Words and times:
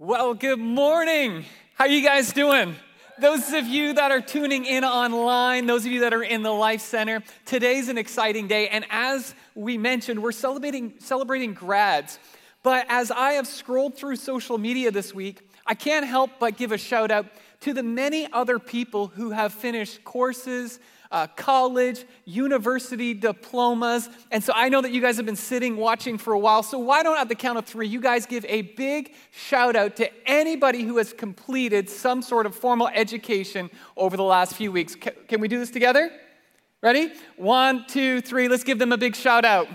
Well, 0.00 0.32
good 0.34 0.60
morning. 0.60 1.44
How 1.74 1.86
you 1.86 2.04
guys 2.04 2.32
doing? 2.32 2.76
Those 3.20 3.52
of 3.52 3.66
you 3.66 3.94
that 3.94 4.12
are 4.12 4.20
tuning 4.20 4.64
in 4.64 4.84
online, 4.84 5.66
those 5.66 5.84
of 5.84 5.90
you 5.90 6.02
that 6.02 6.14
are 6.14 6.22
in 6.22 6.44
the 6.44 6.52
Life 6.52 6.82
Center, 6.82 7.20
today's 7.44 7.88
an 7.88 7.98
exciting 7.98 8.46
day. 8.46 8.68
And 8.68 8.84
as 8.90 9.34
we 9.56 9.76
mentioned, 9.76 10.22
we're 10.22 10.30
celebrating, 10.30 10.94
celebrating 11.00 11.52
grads. 11.52 12.20
But 12.62 12.86
as 12.88 13.10
I 13.10 13.32
have 13.32 13.48
scrolled 13.48 13.96
through 13.96 14.14
social 14.14 14.56
media 14.56 14.92
this 14.92 15.12
week, 15.12 15.50
I 15.66 15.74
can't 15.74 16.06
help 16.06 16.30
but 16.38 16.56
give 16.56 16.70
a 16.70 16.78
shout 16.78 17.10
out 17.10 17.26
to 17.62 17.72
the 17.72 17.82
many 17.82 18.32
other 18.32 18.60
people 18.60 19.08
who 19.08 19.30
have 19.30 19.52
finished 19.52 20.04
courses, 20.04 20.78
uh, 21.10 21.26
college, 21.28 22.04
university 22.24 23.14
diplomas. 23.14 24.08
And 24.30 24.42
so 24.42 24.52
I 24.54 24.68
know 24.68 24.80
that 24.82 24.92
you 24.92 25.00
guys 25.00 25.16
have 25.16 25.26
been 25.26 25.36
sitting 25.36 25.76
watching 25.76 26.18
for 26.18 26.32
a 26.32 26.38
while. 26.38 26.62
So 26.62 26.78
why 26.78 27.02
don't, 27.02 27.18
at 27.18 27.28
the 27.28 27.34
count 27.34 27.58
of 27.58 27.64
three, 27.64 27.88
you 27.88 28.00
guys 28.00 28.26
give 28.26 28.44
a 28.48 28.62
big 28.62 29.14
shout 29.30 29.76
out 29.76 29.96
to 29.96 30.10
anybody 30.28 30.82
who 30.82 30.98
has 30.98 31.12
completed 31.12 31.88
some 31.88 32.22
sort 32.22 32.46
of 32.46 32.54
formal 32.54 32.88
education 32.88 33.70
over 33.96 34.16
the 34.16 34.22
last 34.22 34.54
few 34.54 34.70
weeks? 34.70 34.94
Can, 34.94 35.14
can 35.26 35.40
we 35.40 35.48
do 35.48 35.58
this 35.58 35.70
together? 35.70 36.10
Ready? 36.82 37.12
One, 37.36 37.84
two, 37.88 38.20
three. 38.20 38.46
Let's 38.46 38.64
give 38.64 38.78
them 38.78 38.92
a 38.92 38.98
big 38.98 39.16
shout 39.16 39.44
out. 39.44 39.68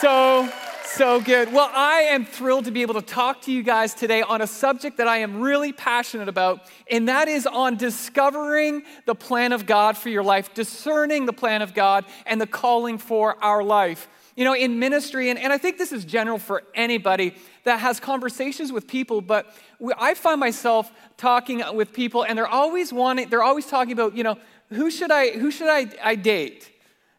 So, 0.00 0.50
so 0.96 1.20
good. 1.20 1.52
Well, 1.52 1.70
I 1.72 2.00
am 2.10 2.24
thrilled 2.24 2.64
to 2.64 2.70
be 2.70 2.82
able 2.82 2.94
to 2.94 3.02
talk 3.02 3.42
to 3.42 3.52
you 3.52 3.62
guys 3.62 3.94
today 3.94 4.22
on 4.22 4.42
a 4.42 4.46
subject 4.46 4.96
that 4.96 5.06
I 5.06 5.18
am 5.18 5.40
really 5.40 5.72
passionate 5.72 6.28
about, 6.28 6.62
and 6.90 7.08
that 7.08 7.28
is 7.28 7.46
on 7.46 7.76
discovering 7.76 8.82
the 9.06 9.14
plan 9.14 9.52
of 9.52 9.66
God 9.66 9.96
for 9.96 10.08
your 10.08 10.24
life, 10.24 10.52
discerning 10.52 11.26
the 11.26 11.32
plan 11.32 11.62
of 11.62 11.74
God 11.74 12.04
and 12.26 12.40
the 12.40 12.46
calling 12.46 12.98
for 12.98 13.42
our 13.42 13.62
life. 13.62 14.08
You 14.36 14.44
know, 14.44 14.54
in 14.54 14.78
ministry, 14.78 15.30
and, 15.30 15.38
and 15.38 15.52
I 15.52 15.58
think 15.58 15.78
this 15.78 15.92
is 15.92 16.04
general 16.04 16.38
for 16.38 16.62
anybody 16.74 17.34
that 17.64 17.78
has 17.80 18.00
conversations 18.00 18.72
with 18.72 18.86
people, 18.86 19.20
but 19.20 19.54
we, 19.78 19.92
I 19.96 20.14
find 20.14 20.40
myself 20.40 20.90
talking 21.16 21.62
with 21.74 21.92
people, 21.92 22.24
and 22.24 22.36
they're 22.36 22.46
always 22.46 22.92
wanting, 22.92 23.28
they're 23.28 23.42
always 23.42 23.66
talking 23.66 23.92
about, 23.92 24.16
you 24.16 24.24
know, 24.24 24.38
who 24.70 24.90
should 24.90 25.10
I, 25.10 25.30
who 25.30 25.50
should 25.50 25.68
I, 25.68 25.86
I 26.02 26.14
date? 26.14 26.70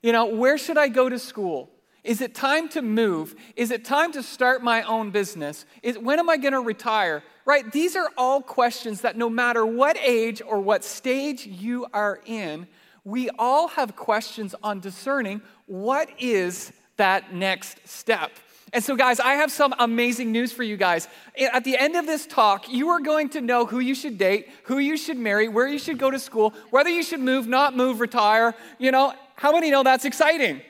You 0.03 0.11
know, 0.11 0.25
where 0.25 0.57
should 0.57 0.77
I 0.77 0.87
go 0.87 1.09
to 1.09 1.19
school? 1.19 1.69
Is 2.03 2.21
it 2.21 2.33
time 2.33 2.67
to 2.69 2.81
move? 2.81 3.35
Is 3.55 3.69
it 3.69 3.85
time 3.85 4.11
to 4.13 4.23
start 4.23 4.63
my 4.63 4.81
own 4.83 5.11
business? 5.11 5.65
Is, 5.83 5.97
when 5.97 6.17
am 6.19 6.29
I 6.29 6.37
going 6.37 6.53
to 6.53 6.61
retire? 6.61 7.23
Right? 7.45 7.69
These 7.71 7.95
are 7.95 8.09
all 8.17 8.41
questions 8.41 9.01
that 9.01 9.17
no 9.17 9.29
matter 9.29 9.65
what 9.65 9.97
age 9.97 10.41
or 10.45 10.59
what 10.59 10.83
stage 10.83 11.45
you 11.45 11.85
are 11.93 12.19
in, 12.25 12.67
we 13.03 13.29
all 13.37 13.67
have 13.69 13.95
questions 13.95 14.55
on 14.63 14.79
discerning 14.79 15.41
what 15.67 16.09
is 16.19 16.71
that 16.97 17.33
next 17.33 17.87
step. 17.87 18.31
And 18.73 18.83
so, 18.83 18.95
guys, 18.95 19.19
I 19.19 19.33
have 19.33 19.51
some 19.51 19.73
amazing 19.79 20.31
news 20.31 20.53
for 20.53 20.63
you 20.63 20.77
guys. 20.77 21.07
At 21.53 21.65
the 21.65 21.77
end 21.77 21.97
of 21.97 22.05
this 22.05 22.25
talk, 22.25 22.71
you 22.71 22.89
are 22.89 23.01
going 23.01 23.29
to 23.29 23.41
know 23.41 23.65
who 23.65 23.79
you 23.79 23.93
should 23.93 24.17
date, 24.17 24.49
who 24.63 24.77
you 24.77 24.95
should 24.95 25.17
marry, 25.17 25.49
where 25.49 25.67
you 25.67 25.77
should 25.77 25.97
go 25.97 26.09
to 26.09 26.17
school, 26.17 26.53
whether 26.69 26.89
you 26.89 27.03
should 27.03 27.19
move, 27.19 27.47
not 27.47 27.75
move, 27.75 27.99
retire. 27.99 28.55
You 28.79 28.91
know, 28.91 29.13
how 29.35 29.51
many 29.51 29.71
know 29.71 29.83
that's 29.83 30.05
exciting? 30.05 30.61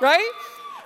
Right? 0.00 0.28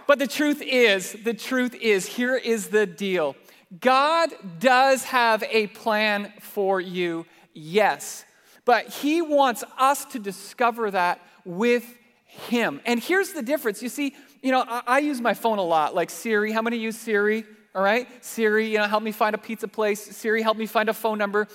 But 0.07 0.19
the 0.19 0.27
truth 0.27 0.63
is, 0.63 1.17
the 1.25 1.35
truth 1.35 1.75
is, 1.75 2.07
here 2.07 2.37
is 2.37 2.69
the 2.69 2.87
deal 2.87 3.37
God 3.81 4.31
does 4.59 5.05
have 5.05 5.43
a 5.45 5.69
plan 5.69 6.33
for 6.41 6.81
you, 6.81 7.27
yes. 7.55 8.25
But 8.65 8.89
He 8.89 9.23
wants 9.23 9.65
us 9.79 10.05
to 10.07 10.19
discover 10.19 10.91
that 10.91 11.21
with 11.45 11.97
Him. 12.25 12.81
And 12.85 13.01
here's 13.01 13.33
the 13.33 13.43
difference. 13.43 13.83
You 13.83 13.89
see, 13.89 14.15
you 14.43 14.53
know, 14.53 14.65
I, 14.67 14.83
I 14.87 14.99
use 14.99 15.21
my 15.21 15.35
phone 15.35 15.59
a 15.59 15.63
lot, 15.63 15.95
like 15.95 16.11
Siri. 16.11 16.53
How 16.53 16.63
many 16.63 16.77
use 16.77 16.99
Siri? 16.99 17.45
All 17.75 17.83
right? 17.83 18.07
Siri, 18.23 18.69
you 18.69 18.79
know, 18.79 18.85
help 18.85 19.03
me 19.03 19.13
find 19.13 19.35
a 19.35 19.39
pizza 19.39 19.67
place. 19.67 20.03
Siri, 20.03 20.43
help 20.43 20.59
me 20.59 20.67
find 20.67 20.91
a 20.91 20.95
phone 20.95 21.17
number. 21.17 21.49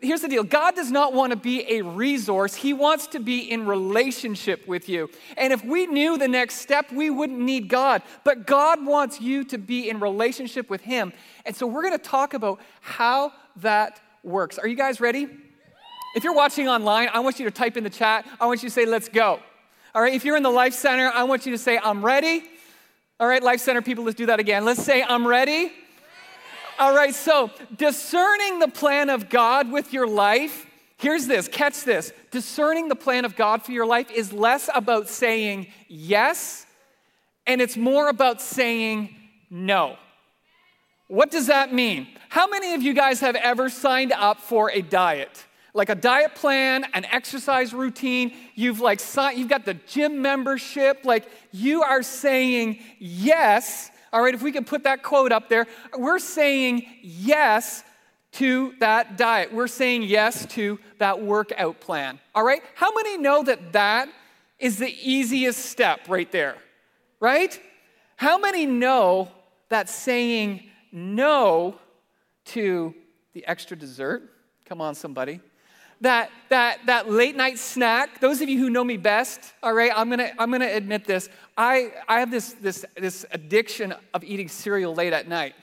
Here's 0.00 0.22
the 0.22 0.28
deal 0.28 0.44
God 0.44 0.74
does 0.74 0.90
not 0.90 1.12
want 1.12 1.30
to 1.32 1.36
be 1.36 1.78
a 1.78 1.82
resource, 1.82 2.54
He 2.54 2.72
wants 2.72 3.06
to 3.08 3.20
be 3.20 3.50
in 3.50 3.66
relationship 3.66 4.66
with 4.66 4.88
you. 4.88 5.10
And 5.36 5.52
if 5.52 5.64
we 5.64 5.86
knew 5.86 6.16
the 6.16 6.28
next 6.28 6.56
step, 6.56 6.90
we 6.92 7.10
wouldn't 7.10 7.38
need 7.38 7.68
God. 7.68 8.02
But 8.24 8.46
God 8.46 8.84
wants 8.84 9.20
you 9.20 9.44
to 9.44 9.58
be 9.58 9.90
in 9.90 10.00
relationship 10.00 10.70
with 10.70 10.82
Him. 10.82 11.12
And 11.44 11.54
so 11.54 11.66
we're 11.66 11.82
going 11.82 11.98
to 11.98 12.04
talk 12.04 12.34
about 12.34 12.60
how 12.80 13.32
that 13.56 14.00
works. 14.22 14.58
Are 14.58 14.66
you 14.66 14.76
guys 14.76 15.00
ready? 15.00 15.28
If 16.14 16.24
you're 16.24 16.34
watching 16.34 16.68
online, 16.68 17.08
I 17.12 17.20
want 17.20 17.38
you 17.38 17.44
to 17.46 17.50
type 17.50 17.76
in 17.76 17.84
the 17.84 17.90
chat. 17.90 18.26
I 18.40 18.46
want 18.46 18.62
you 18.62 18.68
to 18.68 18.72
say, 18.72 18.86
let's 18.86 19.08
go. 19.08 19.40
All 19.94 20.02
right, 20.02 20.14
if 20.14 20.24
you're 20.24 20.36
in 20.36 20.42
the 20.42 20.50
Life 20.50 20.74
Center, 20.74 21.08
I 21.08 21.24
want 21.24 21.46
you 21.46 21.52
to 21.52 21.58
say, 21.58 21.78
I'm 21.82 22.04
ready. 22.04 22.44
All 23.18 23.26
right, 23.26 23.42
Life 23.42 23.60
Center 23.60 23.82
people, 23.82 24.04
let's 24.04 24.16
do 24.16 24.26
that 24.26 24.40
again. 24.40 24.64
Let's 24.64 24.82
say, 24.82 25.02
I'm 25.02 25.26
ready. 25.26 25.72
All 26.78 26.94
right, 26.94 27.14
so 27.14 27.50
discerning 27.76 28.58
the 28.58 28.68
plan 28.68 29.10
of 29.10 29.28
God 29.28 29.70
with 29.70 29.92
your 29.92 30.06
life, 30.06 30.66
here's 30.98 31.26
this, 31.26 31.48
catch 31.48 31.84
this. 31.84 32.12
Discerning 32.30 32.88
the 32.88 32.96
plan 32.96 33.24
of 33.24 33.36
God 33.36 33.62
for 33.62 33.72
your 33.72 33.86
life 33.86 34.10
is 34.10 34.32
less 34.32 34.68
about 34.74 35.08
saying 35.08 35.68
yes, 35.88 36.66
and 37.46 37.60
it's 37.60 37.76
more 37.76 38.08
about 38.08 38.40
saying 38.40 39.14
no. 39.50 39.96
What 41.08 41.30
does 41.30 41.48
that 41.48 41.72
mean? 41.72 42.08
How 42.28 42.48
many 42.48 42.74
of 42.74 42.82
you 42.82 42.94
guys 42.94 43.20
have 43.20 43.36
ever 43.36 43.68
signed 43.68 44.12
up 44.12 44.40
for 44.40 44.70
a 44.70 44.80
diet? 44.80 45.44
like 45.74 45.88
a 45.88 45.94
diet 45.94 46.34
plan, 46.34 46.84
an 46.92 47.04
exercise 47.06 47.72
routine. 47.72 48.34
You've 48.54 48.80
like 48.80 49.00
signed. 49.00 49.38
you've 49.38 49.48
got 49.48 49.64
the 49.64 49.74
gym 49.74 50.20
membership. 50.20 51.04
Like 51.04 51.26
you 51.50 51.82
are 51.82 52.02
saying 52.02 52.78
yes. 52.98 53.90
All 54.12 54.22
right, 54.22 54.34
if 54.34 54.42
we 54.42 54.52
could 54.52 54.66
put 54.66 54.84
that 54.84 55.02
quote 55.02 55.32
up 55.32 55.48
there, 55.48 55.66
we're 55.96 56.18
saying 56.18 56.86
yes 57.02 57.82
to 58.32 58.74
that 58.80 59.16
diet. 59.16 59.52
We're 59.52 59.68
saying 59.68 60.02
yes 60.02 60.46
to 60.46 60.78
that 60.98 61.22
workout 61.22 61.80
plan. 61.80 62.18
All 62.34 62.44
right? 62.44 62.62
How 62.74 62.92
many 62.94 63.18
know 63.18 63.42
that 63.42 63.72
that 63.72 64.08
is 64.58 64.78
the 64.78 64.94
easiest 65.02 65.66
step 65.66 66.08
right 66.08 66.30
there? 66.30 66.56
Right? 67.20 67.58
How 68.16 68.38
many 68.38 68.66
know 68.66 69.30
that 69.68 69.88
saying 69.88 70.64
no 70.90 71.78
to 72.46 72.94
the 73.32 73.46
extra 73.46 73.76
dessert? 73.76 74.22
Come 74.66 74.80
on, 74.80 74.94
somebody 74.94 75.40
that, 76.02 76.30
that, 76.48 76.80
that 76.86 77.10
late 77.10 77.36
night 77.36 77.58
snack, 77.58 78.20
those 78.20 78.40
of 78.40 78.48
you 78.48 78.58
who 78.58 78.70
know 78.70 78.84
me 78.84 78.96
best, 78.96 79.52
all 79.62 79.72
right, 79.72 79.92
I'm 79.94 80.10
gonna, 80.10 80.32
I'm 80.38 80.50
gonna 80.50 80.66
admit 80.66 81.04
this. 81.04 81.28
I, 81.56 81.92
I 82.08 82.18
have 82.20 82.30
this, 82.30 82.52
this, 82.54 82.84
this 82.96 83.24
addiction 83.30 83.94
of 84.12 84.24
eating 84.24 84.48
cereal 84.48 84.94
late 84.94 85.12
at 85.12 85.28
night, 85.28 85.54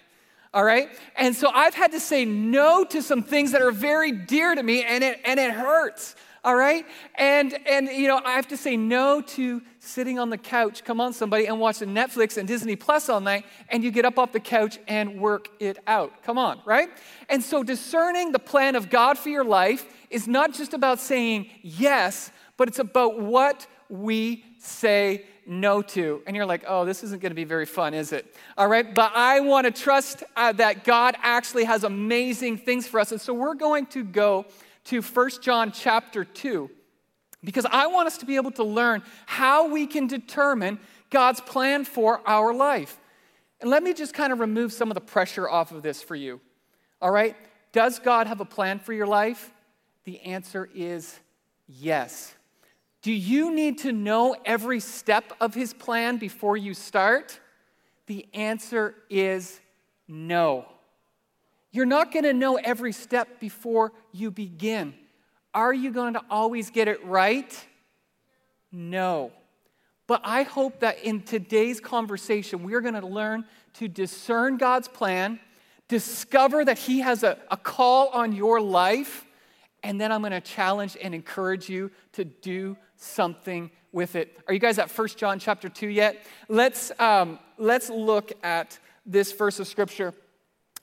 all 0.53 0.63
right? 0.63 0.89
And 1.17 1.35
so 1.35 1.50
I've 1.53 1.75
had 1.75 1.91
to 1.91 2.00
say 2.00 2.23
no 2.23 2.85
to 2.85 3.01
some 3.01 3.22
things 3.22 3.51
that 3.51 3.61
are 3.61 3.72
very 3.72 4.13
dear 4.13 4.55
to 4.55 4.63
me, 4.63 4.83
and 4.83 5.03
it, 5.03 5.19
and 5.25 5.39
it 5.39 5.51
hurts, 5.51 6.16
all 6.44 6.56
right? 6.56 6.85
And, 7.16 7.53
and, 7.67 7.89
you 7.89 8.07
know, 8.07 8.21
I 8.23 8.31
have 8.31 8.47
to 8.47 8.57
say 8.57 8.77
no 8.77 9.21
to 9.21 9.61
sitting 9.79 10.19
on 10.19 10.29
the 10.29 10.38
couch, 10.38 10.84
come 10.84 11.00
on, 11.00 11.13
somebody, 11.13 11.45
and 11.45 11.59
watching 11.59 11.90
Netflix 11.90 12.38
and 12.38 12.47
Disney 12.47 12.75
Plus 12.75 13.09
all 13.09 13.22
night, 13.22 13.45
and 13.69 13.84
you 13.84 13.91
get 13.91 14.06
up 14.06 14.19
off 14.19 14.31
the 14.34 14.40
couch 14.40 14.78
and 14.88 15.19
work 15.19 15.50
it 15.59 15.78
out. 15.88 16.22
Come 16.23 16.38
on, 16.38 16.62
right? 16.66 16.90
And 17.29 17.41
so 17.41 17.63
discerning 17.63 18.31
the 18.31 18.39
plan 18.39 18.75
of 18.75 18.89
God 18.89 19.18
for 19.18 19.29
your 19.29 19.45
life 19.45 19.85
is 20.09 20.28
not 20.28 20.53
just 20.53 20.73
about 20.73 21.00
saying 21.00 21.50
yes, 21.62 22.31
but 22.57 22.68
it's 22.68 22.79
about 22.79 23.19
what 23.19 23.68
we 23.89 24.44
say 24.59 25.25
no 25.45 25.81
to. 25.81 26.22
And 26.28 26.35
you're 26.35 26.45
like, 26.45 26.63
oh, 26.68 26.85
this 26.85 27.03
isn't 27.03 27.22
going 27.22 27.31
to 27.31 27.35
be 27.35 27.45
very 27.45 27.66
fun, 27.66 27.94
is 27.94 28.12
it? 28.12 28.35
All 28.57 28.68
right, 28.68 28.94
but 28.94 29.13
I 29.16 29.39
want 29.39 29.66
to 29.66 29.72
trust 29.72 30.23
uh, 30.35 30.51
that 30.53 30.84
God 30.84 31.16
actually 31.22 31.63
has 31.63 31.84
amazing 31.85 32.57
things 32.57 32.85
for 32.85 33.00
us. 33.00 33.12
And 33.12 33.19
so 33.19 33.34
we're 33.34 33.56
going 33.56 33.85
to 33.88 34.03
go 34.03 34.45
to 34.85 35.01
1 35.01 35.29
John 35.41 35.72
chapter 35.72 36.25
2 36.25 36.69
because 37.44 37.66
I 37.66 37.88
want 37.88 38.07
us 38.07 38.17
to 38.19 38.25
be 38.25 38.35
able 38.35 38.51
to 38.51 38.63
learn 38.63 39.03
how 39.25 39.69
we 39.69 39.88
can 39.88 40.07
determine 40.07 40.79
God's 41.09 41.41
plan 41.41 41.85
for 41.85 42.22
our 42.27 42.53
life. 42.53 43.00
And 43.61 43.69
let 43.69 43.83
me 43.83 43.94
just 43.94 44.13
kind 44.13 44.31
of 44.31 44.39
remove 44.39 44.73
some 44.73 44.89
of 44.89 44.95
the 44.95 45.01
pressure 45.01 45.50
off 45.50 45.72
of 45.72 45.81
this 45.81 46.01
for 46.01 46.16
you. 46.16 46.39
All 47.01 47.12
right? 47.12 47.36
Does 47.71 48.00
God 48.00 48.27
have 48.27 48.41
a 48.41 48.45
plan 48.45 48.80
for 48.80 48.94
your 48.94 49.07
life? 49.07 49.51
The 50.06 50.21
answer 50.21 50.69
is 50.74 51.19
yes. 51.68 52.33
Do 53.01 53.12
you 53.13 53.53
need 53.53 53.80
to 53.80 53.91
know 53.91 54.36
every 54.45 54.80
step 54.80 55.31
of 55.39 55.53
his 55.53 55.74
plan 55.74 56.18
before 56.18 56.57
you 56.57 56.74
start? 56.74 57.39
The 58.07 58.25
answer 58.33 58.95
is 59.09 59.59
no. 60.07 60.65
You're 61.71 61.86
not 61.86 62.12
going 62.12 62.24
to 62.24 62.33
know 62.33 62.56
every 62.56 62.91
step 62.91 63.39
before 63.39 63.94
you 64.12 64.31
begin. 64.31 64.95
Are 65.54 65.74
you 65.74 65.92
going 65.92 66.13
to 66.13 66.22
always 66.30 66.69
get 66.69 66.88
it 66.88 67.04
right? 67.06 67.68
No. 68.72 69.31
But 70.07 70.22
I 70.24 70.44
hope 70.44 70.80
that 70.80 71.04
in 71.04 71.22
today's 71.22 71.80
conversation, 71.80 72.63
we're 72.63 72.81
going 72.81 73.00
to 73.00 73.06
learn 73.06 73.46
to 73.75 73.88
discern 73.88 74.57
God's 74.57 74.88
plan, 74.88 75.40
discover 75.88 76.66
that 76.66 76.78
He 76.78 77.00
has 77.00 77.24
a, 77.24 77.38
a 77.51 77.57
call 77.57 78.10
on 78.10 78.34
your 78.34 78.60
life, 78.60 79.25
and 79.84 80.00
then 80.00 80.12
I'm 80.12 80.22
going 80.22 80.31
to 80.31 80.42
challenge 80.42 80.98
and 81.01 81.16
encourage 81.16 81.69
you 81.69 81.92
to 82.13 82.25
do 82.25 82.75
something 82.96 83.72
with 83.92 84.16
it. 84.16 84.38
Are 84.48 84.54
you 84.54 84.60
guys 84.60 84.78
at 84.78 84.90
First 84.90 85.18
John 85.18 85.40
chapter 85.40 85.69
2 85.69 85.88
yet? 85.88 86.24
Let's, 86.48 86.92
um, 87.00 87.40
let's 87.57 87.90
look 87.90 88.31
at 88.44 88.78
this 89.06 89.31
verse 89.31 89.60
of 89.60 89.68
scripture. 89.68 90.13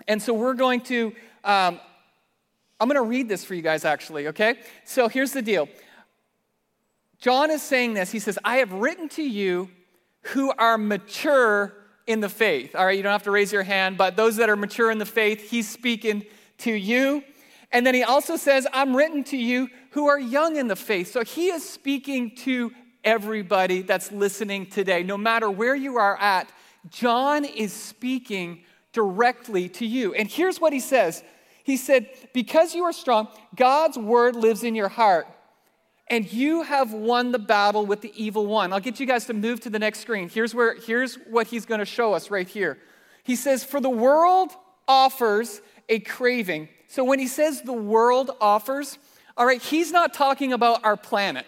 And 0.09 0.21
so 0.21 0.35
we're 0.35 0.55
going 0.55 0.81
to, 0.83 1.13
um, 1.45 1.81
I'm 2.79 2.89
going 2.89 2.97
to 2.97 3.09
read 3.09 3.29
this 3.29 3.45
for 3.45 3.55
you 3.55 3.63
guys 3.63 3.85
actually, 3.85 4.29
okay? 4.29 4.57
So 4.85 5.09
here's 5.09 5.33
the 5.33 5.43
deal 5.43 5.69
John 7.19 7.51
is 7.51 7.63
saying 7.63 7.95
this. 7.95 8.11
He 8.13 8.19
says, 8.19 8.39
I 8.45 8.57
have 8.57 8.73
written 8.73 9.09
to 9.11 9.23
you 9.23 9.71
who 10.23 10.53
are 10.53 10.77
mature 10.77 11.73
in 12.07 12.21
the 12.21 12.29
faith. 12.29 12.75
All 12.75 12.85
right, 12.85 12.97
you 12.97 13.03
don't 13.03 13.13
have 13.13 13.23
to 13.25 13.31
raise 13.31 13.53
your 13.53 13.63
hand, 13.63 13.97
but 13.97 14.17
those 14.17 14.37
that 14.37 14.49
are 14.49 14.57
mature 14.57 14.91
in 14.91 14.99
the 14.99 15.07
faith, 15.07 15.51
he's 15.51 15.69
speaking 15.69 16.25
to 16.59 16.73
you. 16.73 17.23
And 17.73 17.87
then 17.87 17.95
he 17.95 18.03
also 18.03 18.37
says, 18.37 18.67
I'm 18.73 18.95
written 18.95 19.25
to 19.25 19.37
you 19.37 19.69
who 19.91 20.07
are 20.07 20.19
young 20.19 20.57
in 20.57 20.69
the 20.69 20.77
faith. 20.77 21.11
So 21.11 21.25
he 21.25 21.49
is 21.49 21.69
speaking 21.69 22.35
to 22.37 22.73
everybody 23.03 23.83
that's 23.83 24.13
listening 24.13 24.67
today, 24.67 25.03
no 25.03 25.17
matter 25.17 25.51
where 25.51 25.75
you 25.75 25.97
are 25.97 26.17
at. 26.19 26.51
John 26.91 27.45
is 27.45 27.73
speaking 27.73 28.63
directly 28.93 29.69
to 29.71 29.87
you. 29.87 30.15
And 30.15 30.29
here's 30.29 30.61
what 30.61 30.73
he 30.73 30.81
says 30.81 31.23
He 31.67 31.77
said, 31.77 32.09
Because 32.33 32.77
you 32.77 32.85
are 32.85 32.93
strong, 32.93 33.27
God's 33.57 33.99
word 33.99 34.37
lives 34.37 34.63
in 34.63 34.77
your 34.77 34.89
heart 34.89 35.27
and 36.09 36.33
you 36.33 36.63
have 36.63 36.93
won 36.93 37.33
the 37.33 37.41
battle 37.41 37.85
with 37.85 38.03
the 38.03 38.13
evil 38.15 38.47
one. 38.47 38.73
I'll 38.73 38.79
get 38.79 39.01
you 39.01 39.07
guys 39.07 39.27
to 39.27 39.35
move 39.35 39.59
to 39.63 39.71
the 39.71 39.81
next 39.81 39.99
screen. 39.99 40.29
Here's 40.29 40.55
where 40.55 40.77
here's 40.77 41.17
what 41.29 41.49
he's 41.49 41.67
going 41.67 41.81
to 41.81 41.85
show 41.85 42.15
us 42.15 42.31
right 42.31 42.47
here. 42.47 42.79
He 43.25 43.35
says, 43.35 43.65
"For 43.65 43.81
the 43.81 43.91
world 43.91 44.53
offers 44.87 45.61
a 45.89 45.99
craving." 45.99 46.69
So 46.87 47.03
when 47.03 47.19
he 47.19 47.27
says 47.27 47.63
the 47.63 47.73
world 47.73 48.31
offers, 48.41 48.99
all 49.37 49.45
right, 49.45 49.61
he's 49.61 49.91
not 49.91 50.15
talking 50.15 50.53
about 50.53 50.85
our 50.85 50.97
planet. 50.97 51.47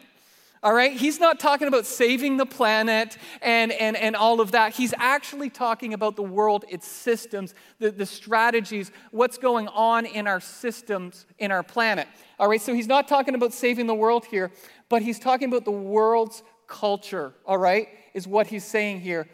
All 0.62 0.72
right? 0.72 0.92
He's 0.92 1.20
not 1.20 1.38
talking 1.38 1.68
about 1.68 1.86
saving 1.86 2.36
the 2.36 2.46
planet 2.46 3.16
and, 3.42 3.70
and, 3.72 3.96
and 3.96 4.16
all 4.16 4.40
of 4.40 4.52
that. 4.52 4.74
He's 4.74 4.92
actually 4.96 5.50
talking 5.50 5.94
about 5.94 6.16
the 6.16 6.22
world, 6.22 6.64
its 6.68 6.86
systems, 6.86 7.54
the, 7.78 7.90
the 7.90 8.06
strategies, 8.06 8.90
what's 9.10 9.38
going 9.38 9.68
on 9.68 10.06
in 10.06 10.26
our 10.26 10.40
systems, 10.40 11.26
in 11.38 11.52
our 11.52 11.62
planet. 11.62 12.08
All 12.38 12.48
right? 12.48 12.60
So 12.60 12.74
he's 12.74 12.88
not 12.88 13.06
talking 13.06 13.34
about 13.34 13.52
saving 13.52 13.86
the 13.86 13.94
world 13.94 14.24
here, 14.24 14.50
but 14.88 15.02
he's 15.02 15.18
talking 15.18 15.48
about 15.48 15.64
the 15.64 15.70
world's 15.70 16.42
culture. 16.66 17.32
All 17.46 17.58
right? 17.58 17.88
Is 18.14 18.26
what 18.26 18.48
he's 18.48 18.64
saying 18.64 19.00
here. 19.00 19.28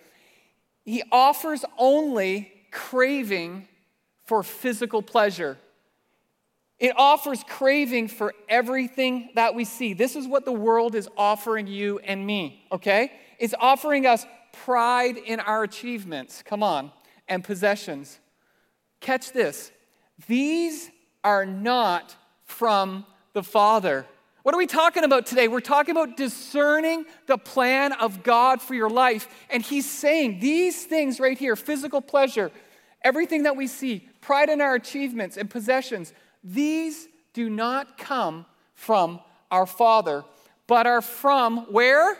He 0.84 1.02
offers 1.10 1.64
only 1.78 2.52
craving 2.70 3.66
for 4.26 4.42
physical 4.42 5.00
pleasure. 5.00 5.56
It 6.78 6.92
offers 6.96 7.44
craving 7.44 8.08
for 8.08 8.34
everything 8.48 9.30
that 9.34 9.54
we 9.54 9.64
see. 9.64 9.94
This 9.94 10.16
is 10.16 10.26
what 10.26 10.44
the 10.44 10.52
world 10.52 10.94
is 10.94 11.08
offering 11.16 11.66
you 11.66 12.00
and 12.00 12.26
me, 12.26 12.66
okay? 12.72 13.12
It's 13.38 13.54
offering 13.58 14.06
us 14.06 14.26
pride 14.52 15.16
in 15.16 15.40
our 15.40 15.62
achievements, 15.62 16.42
come 16.42 16.62
on, 16.62 16.90
and 17.28 17.44
possessions. 17.44 18.18
Catch 19.00 19.32
this. 19.32 19.70
These 20.26 20.90
are 21.22 21.46
not 21.46 22.16
from 22.44 23.06
the 23.32 23.42
Father. 23.42 24.06
What 24.42 24.54
are 24.54 24.58
we 24.58 24.66
talking 24.66 25.04
about 25.04 25.26
today? 25.26 25.48
We're 25.48 25.60
talking 25.60 25.92
about 25.92 26.16
discerning 26.16 27.06
the 27.26 27.38
plan 27.38 27.92
of 27.92 28.22
God 28.22 28.60
for 28.60 28.74
your 28.74 28.90
life. 28.90 29.26
And 29.48 29.62
He's 29.62 29.90
saying 29.90 30.40
these 30.40 30.84
things 30.84 31.18
right 31.18 31.38
here 31.38 31.56
physical 31.56 32.02
pleasure, 32.02 32.50
everything 33.02 33.44
that 33.44 33.56
we 33.56 33.66
see, 33.66 34.08
pride 34.20 34.50
in 34.50 34.60
our 34.60 34.74
achievements 34.74 35.36
and 35.36 35.48
possessions 35.48 36.12
these 36.44 37.08
do 37.32 37.48
not 37.48 37.96
come 37.96 38.44
from 38.74 39.20
our 39.50 39.66
Father, 39.66 40.24
but 40.66 40.86
are 40.86 41.00
from 41.00 41.72
where? 41.72 42.18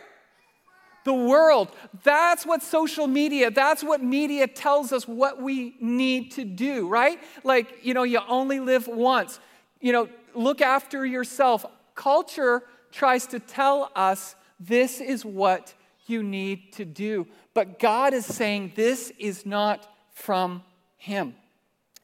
The 1.03 1.13
world. 1.13 1.69
That's 2.03 2.45
what 2.45 2.63
social 2.63 3.05
media, 3.05 3.51
that's 3.51 3.83
what 3.83 4.03
media 4.03 4.47
tells 4.47 4.91
us 4.91 5.07
what 5.07 5.39
we 5.39 5.75
need 5.79 6.31
to 6.31 6.43
do, 6.43 6.87
right? 6.87 7.19
Like, 7.43 7.79
you 7.83 7.93
know, 7.93 8.03
you 8.03 8.19
only 8.27 8.59
live 8.59 8.87
once. 8.87 9.39
You 9.79 9.93
know, 9.93 10.09
look 10.33 10.61
after 10.61 11.05
yourself. 11.05 11.63
Culture 11.93 12.63
tries 12.91 13.27
to 13.27 13.39
tell 13.39 13.91
us 13.95 14.35
this 14.59 14.99
is 14.99 15.23
what 15.23 15.75
you 16.07 16.23
need 16.23 16.73
to 16.73 16.85
do. 16.85 17.27
But 17.53 17.77
God 17.77 18.13
is 18.13 18.25
saying 18.25 18.73
this 18.75 19.11
is 19.19 19.45
not 19.45 19.87
from 20.11 20.63
Him. 20.97 21.35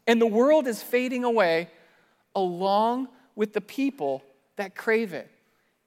And 0.06 0.22
the 0.22 0.28
world 0.28 0.68
is 0.68 0.84
fading 0.84 1.24
away 1.24 1.70
along 2.36 3.08
with 3.36 3.54
the 3.54 3.62
people 3.62 4.24
that 4.56 4.76
crave 4.76 5.14
it. 5.14 5.30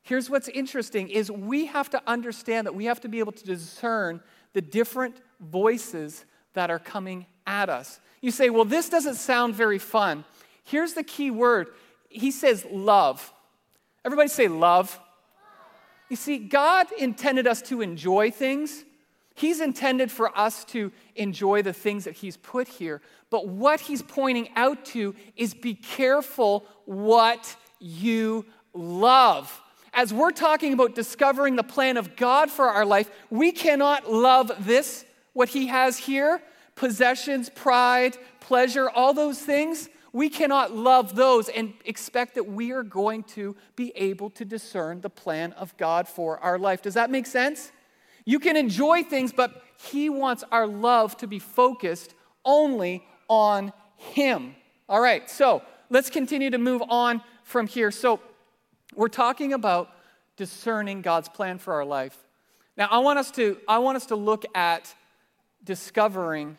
Here's 0.02 0.28
what's 0.28 0.48
interesting 0.48 1.08
is 1.08 1.30
we 1.30 1.66
have 1.66 1.88
to 1.90 2.02
understand 2.06 2.66
that 2.66 2.74
we 2.74 2.84
have 2.84 3.00
to 3.00 3.08
be 3.08 3.20
able 3.20 3.32
to 3.32 3.44
discern 3.44 4.20
the 4.52 4.60
different 4.60 5.16
voices 5.40 6.24
that 6.52 6.70
are 6.70 6.78
coming 6.78 7.26
at 7.46 7.68
us. 7.68 8.00
You 8.20 8.30
say, 8.30 8.50
"Well, 8.50 8.64
this 8.64 8.88
doesn't 8.88 9.16
sound 9.16 9.54
very 9.54 9.78
fun." 9.78 10.24
Here's 10.62 10.94
the 10.94 11.02
key 11.02 11.30
word. 11.30 11.68
He 12.08 12.30
says 12.30 12.64
love. 12.70 13.32
Everybody 14.04 14.28
say 14.28 14.48
love. 14.48 15.00
You 16.08 16.16
see, 16.16 16.38
God 16.38 16.86
intended 16.98 17.46
us 17.46 17.62
to 17.62 17.80
enjoy 17.80 18.30
things. 18.30 18.84
He's 19.34 19.60
intended 19.60 20.12
for 20.12 20.36
us 20.38 20.64
to 20.66 20.92
enjoy 21.16 21.62
the 21.62 21.72
things 21.72 22.04
that 22.04 22.14
He's 22.14 22.36
put 22.36 22.68
here. 22.68 23.02
But 23.34 23.48
what 23.48 23.80
He's 23.80 24.00
pointing 24.00 24.48
out 24.54 24.84
to 24.92 25.12
is 25.34 25.54
be 25.54 25.74
careful 25.74 26.64
what 26.84 27.56
you 27.80 28.46
love. 28.72 29.60
As 29.92 30.14
we're 30.14 30.30
talking 30.30 30.72
about 30.72 30.94
discovering 30.94 31.56
the 31.56 31.64
plan 31.64 31.96
of 31.96 32.14
God 32.14 32.48
for 32.48 32.68
our 32.68 32.86
life, 32.86 33.10
we 33.30 33.50
cannot 33.50 34.08
love 34.08 34.52
this, 34.60 35.04
what 35.32 35.48
He 35.48 35.66
has 35.66 35.98
here 35.98 36.40
possessions, 36.76 37.48
pride, 37.48 38.16
pleasure, 38.38 38.88
all 38.88 39.12
those 39.12 39.40
things. 39.40 39.88
We 40.12 40.28
cannot 40.28 40.72
love 40.72 41.16
those 41.16 41.48
and 41.48 41.74
expect 41.84 42.36
that 42.36 42.46
we 42.46 42.70
are 42.70 42.84
going 42.84 43.24
to 43.34 43.56
be 43.74 43.90
able 43.96 44.30
to 44.30 44.44
discern 44.44 45.00
the 45.00 45.10
plan 45.10 45.54
of 45.54 45.76
God 45.76 46.06
for 46.06 46.38
our 46.38 46.56
life. 46.56 46.82
Does 46.82 46.94
that 46.94 47.10
make 47.10 47.26
sense? 47.26 47.72
You 48.24 48.38
can 48.38 48.56
enjoy 48.56 49.02
things, 49.02 49.32
but 49.32 49.60
He 49.90 50.08
wants 50.08 50.44
our 50.52 50.68
love 50.68 51.16
to 51.16 51.26
be 51.26 51.40
focused 51.40 52.14
only 52.44 53.04
on 53.28 53.72
Him. 53.96 54.54
All 54.88 55.00
right, 55.00 55.28
so 55.30 55.62
let's 55.90 56.10
continue 56.10 56.50
to 56.50 56.58
move 56.58 56.82
on 56.88 57.22
from 57.42 57.66
here. 57.66 57.90
So, 57.90 58.20
we're 58.94 59.08
talking 59.08 59.52
about 59.52 59.90
discerning 60.36 61.02
God's 61.02 61.28
plan 61.28 61.58
for 61.58 61.74
our 61.74 61.84
life. 61.84 62.16
Now, 62.76 62.88
I 62.90 62.98
want 62.98 63.18
us 63.18 63.30
to, 63.32 63.58
I 63.68 63.78
want 63.78 63.96
us 63.96 64.06
to 64.06 64.16
look 64.16 64.44
at 64.54 64.94
discovering 65.64 66.56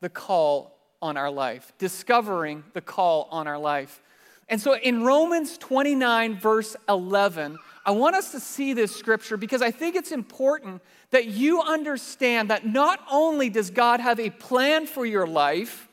the 0.00 0.08
call 0.08 0.76
on 1.00 1.16
our 1.16 1.30
life, 1.30 1.72
discovering 1.78 2.64
the 2.72 2.80
call 2.80 3.28
on 3.30 3.46
our 3.46 3.58
life. 3.58 4.00
And 4.48 4.60
so 4.60 4.76
in 4.76 5.04
Romans 5.04 5.56
29, 5.58 6.38
verse 6.38 6.76
11, 6.88 7.58
I 7.86 7.90
want 7.92 8.16
us 8.16 8.32
to 8.32 8.40
see 8.40 8.72
this 8.72 8.94
scripture 8.94 9.36
because 9.36 9.62
I 9.62 9.70
think 9.70 9.96
it's 9.96 10.12
important 10.12 10.82
that 11.10 11.26
you 11.26 11.62
understand 11.62 12.50
that 12.50 12.66
not 12.66 13.00
only 13.10 13.48
does 13.48 13.70
God 13.70 14.00
have 14.00 14.18
a 14.18 14.30
plan 14.30 14.86
for 14.86 15.06
your 15.06 15.26
life, 15.26 15.88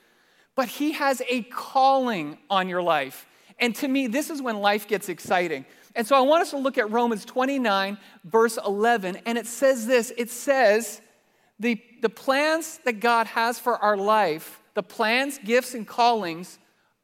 but 0.55 0.67
He 0.67 0.93
has 0.93 1.21
a 1.27 1.43
calling 1.43 2.37
on 2.49 2.69
your 2.69 2.81
life. 2.81 3.27
And 3.59 3.75
to 3.75 3.87
me, 3.87 4.07
this 4.07 4.29
is 4.29 4.41
when 4.41 4.57
life 4.57 4.87
gets 4.87 5.09
exciting. 5.09 5.65
And 5.95 6.07
so 6.07 6.15
I 6.15 6.21
want 6.21 6.41
us 6.41 6.51
to 6.51 6.57
look 6.57 6.77
at 6.77 6.89
Romans 6.89 7.25
29, 7.25 7.97
verse 8.23 8.57
11, 8.65 9.17
and 9.25 9.37
it 9.37 9.45
says 9.45 9.85
this 9.85 10.11
it 10.17 10.29
says, 10.29 11.01
the, 11.59 11.79
the 12.01 12.09
plans 12.09 12.79
that 12.85 12.99
God 12.99 13.27
has 13.27 13.59
for 13.59 13.77
our 13.77 13.95
life, 13.95 14.61
the 14.73 14.81
plans, 14.81 15.39
gifts, 15.43 15.75
and 15.75 15.87
callings 15.87 16.57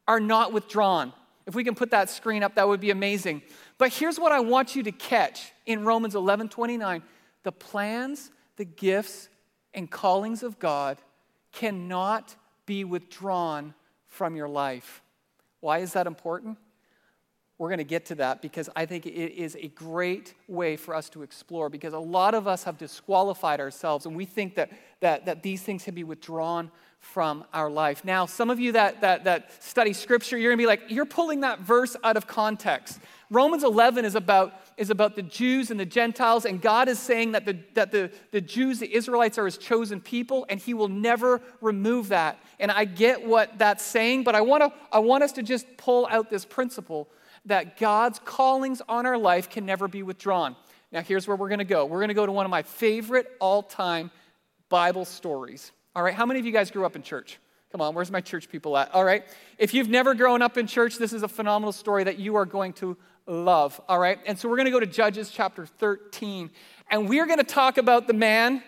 are 0.08 0.18
not 0.18 0.52
withdrawn. 0.52 1.12
If 1.46 1.54
we 1.54 1.62
can 1.62 1.76
put 1.76 1.92
that 1.92 2.10
screen 2.10 2.42
up, 2.42 2.56
that 2.56 2.66
would 2.66 2.80
be 2.80 2.90
amazing. 2.90 3.42
But 3.78 3.92
here's 3.92 4.18
what 4.18 4.32
I 4.32 4.40
want 4.40 4.74
you 4.74 4.82
to 4.82 4.92
catch 4.92 5.52
in 5.64 5.84
Romans 5.84 6.14
11 6.14 6.48
29. 6.48 7.02
The 7.44 7.52
plans, 7.52 8.30
the 8.56 8.64
gifts, 8.64 9.28
and 9.72 9.88
callings 9.88 10.42
of 10.42 10.58
God 10.58 10.98
cannot 11.52 12.34
be 12.68 12.84
withdrawn 12.84 13.74
from 14.06 14.36
your 14.36 14.48
life. 14.48 15.02
Why 15.60 15.78
is 15.78 15.94
that 15.94 16.06
important? 16.06 16.58
We're 17.56 17.70
going 17.70 17.78
to 17.78 17.84
get 17.84 18.04
to 18.06 18.14
that 18.16 18.42
because 18.42 18.68
I 18.76 18.86
think 18.86 19.06
it 19.06 19.10
is 19.10 19.56
a 19.56 19.68
great 19.68 20.34
way 20.46 20.76
for 20.76 20.94
us 20.94 21.08
to 21.10 21.22
explore 21.22 21.70
because 21.70 21.94
a 21.94 21.98
lot 21.98 22.34
of 22.34 22.46
us 22.46 22.62
have 22.64 22.76
disqualified 22.76 23.58
ourselves 23.58 24.06
and 24.06 24.14
we 24.14 24.26
think 24.26 24.54
that, 24.54 24.70
that, 25.00 25.24
that 25.24 25.42
these 25.42 25.62
things 25.62 25.82
can 25.82 25.94
be 25.94 26.04
withdrawn 26.04 26.70
from 27.00 27.44
our 27.52 27.70
life. 27.70 28.04
Now, 28.04 28.26
some 28.26 28.50
of 28.50 28.60
you 28.60 28.72
that, 28.72 29.00
that, 29.00 29.24
that 29.24 29.62
study 29.62 29.92
scripture, 29.92 30.36
you're 30.36 30.50
going 30.50 30.58
to 30.58 30.62
be 30.62 30.66
like, 30.66 30.82
you're 30.88 31.06
pulling 31.06 31.40
that 31.40 31.60
verse 31.60 31.96
out 32.04 32.16
of 32.16 32.26
context. 32.26 33.00
Romans 33.30 33.64
11 33.64 34.04
is 34.04 34.14
about, 34.14 34.54
is 34.76 34.90
about 34.90 35.16
the 35.16 35.22
Jews 35.22 35.70
and 35.70 35.78
the 35.78 35.86
Gentiles, 35.86 36.44
and 36.44 36.60
God 36.60 36.88
is 36.88 36.98
saying 36.98 37.32
that, 37.32 37.44
the, 37.44 37.58
that 37.74 37.92
the, 37.92 38.10
the 38.30 38.40
Jews, 38.40 38.78
the 38.78 38.92
Israelites, 38.94 39.38
are 39.38 39.44
his 39.44 39.58
chosen 39.58 40.00
people, 40.00 40.46
and 40.48 40.60
he 40.60 40.74
will 40.74 40.88
never 40.88 41.40
remove 41.60 42.08
that. 42.08 42.38
And 42.58 42.70
I 42.70 42.84
get 42.84 43.26
what 43.26 43.58
that's 43.58 43.84
saying, 43.84 44.24
but 44.24 44.34
I, 44.34 44.40
wanna, 44.40 44.72
I 44.92 44.98
want 44.98 45.24
us 45.24 45.32
to 45.32 45.42
just 45.42 45.66
pull 45.76 46.06
out 46.10 46.30
this 46.30 46.44
principle 46.44 47.08
that 47.44 47.78
God's 47.78 48.18
callings 48.18 48.82
on 48.88 49.06
our 49.06 49.18
life 49.18 49.48
can 49.48 49.64
never 49.64 49.88
be 49.88 50.02
withdrawn. 50.02 50.56
Now, 50.90 51.02
here's 51.02 51.28
where 51.28 51.36
we're 51.36 51.48
going 51.48 51.58
to 51.58 51.64
go. 51.64 51.84
We're 51.84 51.98
going 51.98 52.08
to 52.08 52.14
go 52.14 52.26
to 52.26 52.32
one 52.32 52.46
of 52.46 52.50
my 52.50 52.62
favorite 52.62 53.30
all 53.40 53.62
time 53.62 54.10
Bible 54.68 55.04
stories. 55.04 55.72
All 55.98 56.04
right, 56.04 56.14
how 56.14 56.26
many 56.26 56.38
of 56.38 56.46
you 56.46 56.52
guys 56.52 56.70
grew 56.70 56.86
up 56.86 56.94
in 56.94 57.02
church? 57.02 57.40
Come 57.72 57.80
on, 57.80 57.92
where's 57.92 58.12
my 58.12 58.20
church 58.20 58.48
people 58.48 58.76
at? 58.76 58.94
All 58.94 59.02
right. 59.02 59.24
If 59.58 59.74
you've 59.74 59.88
never 59.88 60.14
grown 60.14 60.42
up 60.42 60.56
in 60.56 60.68
church, 60.68 60.96
this 60.96 61.12
is 61.12 61.24
a 61.24 61.28
phenomenal 61.28 61.72
story 61.72 62.04
that 62.04 62.20
you 62.20 62.36
are 62.36 62.46
going 62.46 62.72
to 62.74 62.96
love. 63.26 63.80
All 63.88 63.98
right. 63.98 64.20
And 64.24 64.38
so 64.38 64.48
we're 64.48 64.54
going 64.54 64.66
to 64.66 64.70
go 64.70 64.78
to 64.78 64.86
Judges 64.86 65.28
chapter 65.28 65.66
13. 65.66 66.50
And 66.88 67.08
we 67.08 67.18
are 67.18 67.26
going 67.26 67.40
to 67.40 67.44
talk 67.44 67.78
about 67.78 68.06
the 68.06 68.12
man, 68.12 68.62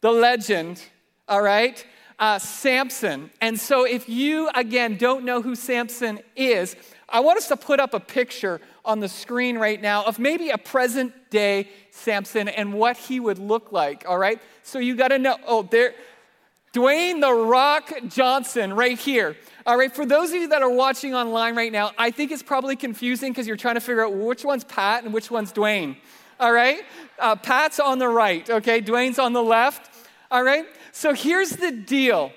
the 0.00 0.10
legend, 0.10 0.82
all 1.28 1.42
right, 1.42 1.86
uh, 2.18 2.40
Samson. 2.40 3.30
And 3.40 3.56
so 3.60 3.84
if 3.84 4.08
you, 4.08 4.50
again, 4.52 4.96
don't 4.96 5.24
know 5.24 5.42
who 5.42 5.54
Samson 5.54 6.18
is, 6.34 6.74
I 7.08 7.20
want 7.20 7.38
us 7.38 7.46
to 7.48 7.56
put 7.56 7.78
up 7.78 7.94
a 7.94 8.00
picture 8.00 8.60
on 8.84 8.98
the 8.98 9.08
screen 9.08 9.58
right 9.58 9.80
now 9.80 10.02
of 10.04 10.18
maybe 10.18 10.50
a 10.50 10.58
present 10.58 11.12
day 11.30 11.68
Samson 11.92 12.48
and 12.48 12.74
what 12.74 12.96
he 12.96 13.20
would 13.20 13.38
look 13.38 13.70
like, 13.70 14.04
all 14.08 14.18
right? 14.18 14.40
So 14.64 14.80
you 14.80 14.96
got 14.96 15.08
to 15.08 15.20
know, 15.20 15.36
oh, 15.46 15.62
there, 15.62 15.94
Dwayne 16.74 17.20
The 17.20 17.32
Rock 17.32 17.92
Johnson 18.08 18.72
right 18.72 18.98
here. 18.98 19.36
All 19.64 19.78
right, 19.78 19.94
for 19.94 20.04
those 20.04 20.30
of 20.30 20.34
you 20.34 20.48
that 20.48 20.60
are 20.60 20.70
watching 20.70 21.14
online 21.14 21.54
right 21.54 21.70
now, 21.70 21.92
I 21.96 22.10
think 22.10 22.32
it's 22.32 22.42
probably 22.42 22.74
confusing 22.74 23.30
because 23.30 23.46
you're 23.46 23.56
trying 23.56 23.76
to 23.76 23.80
figure 23.80 24.04
out 24.04 24.12
which 24.12 24.44
one's 24.44 24.64
Pat 24.64 25.04
and 25.04 25.14
which 25.14 25.30
one's 25.30 25.52
Dwayne. 25.52 25.96
All 26.40 26.52
right, 26.52 26.80
uh, 27.20 27.36
Pat's 27.36 27.78
on 27.78 28.00
the 28.00 28.08
right, 28.08 28.50
okay, 28.50 28.82
Dwayne's 28.82 29.20
on 29.20 29.32
the 29.32 29.42
left. 29.42 29.88
All 30.32 30.42
right, 30.42 30.66
so 30.90 31.14
here's 31.14 31.50
the 31.50 31.70
deal. 31.70 32.32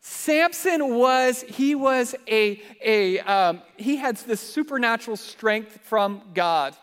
Samson 0.00 0.96
was, 0.96 1.42
he 1.42 1.74
was 1.74 2.14
a, 2.26 2.62
a 2.82 3.18
um, 3.20 3.60
he 3.76 3.96
had 3.96 4.16
this 4.16 4.40
supernatural 4.40 5.18
strength 5.18 5.80
from 5.82 6.22
God. 6.32 6.74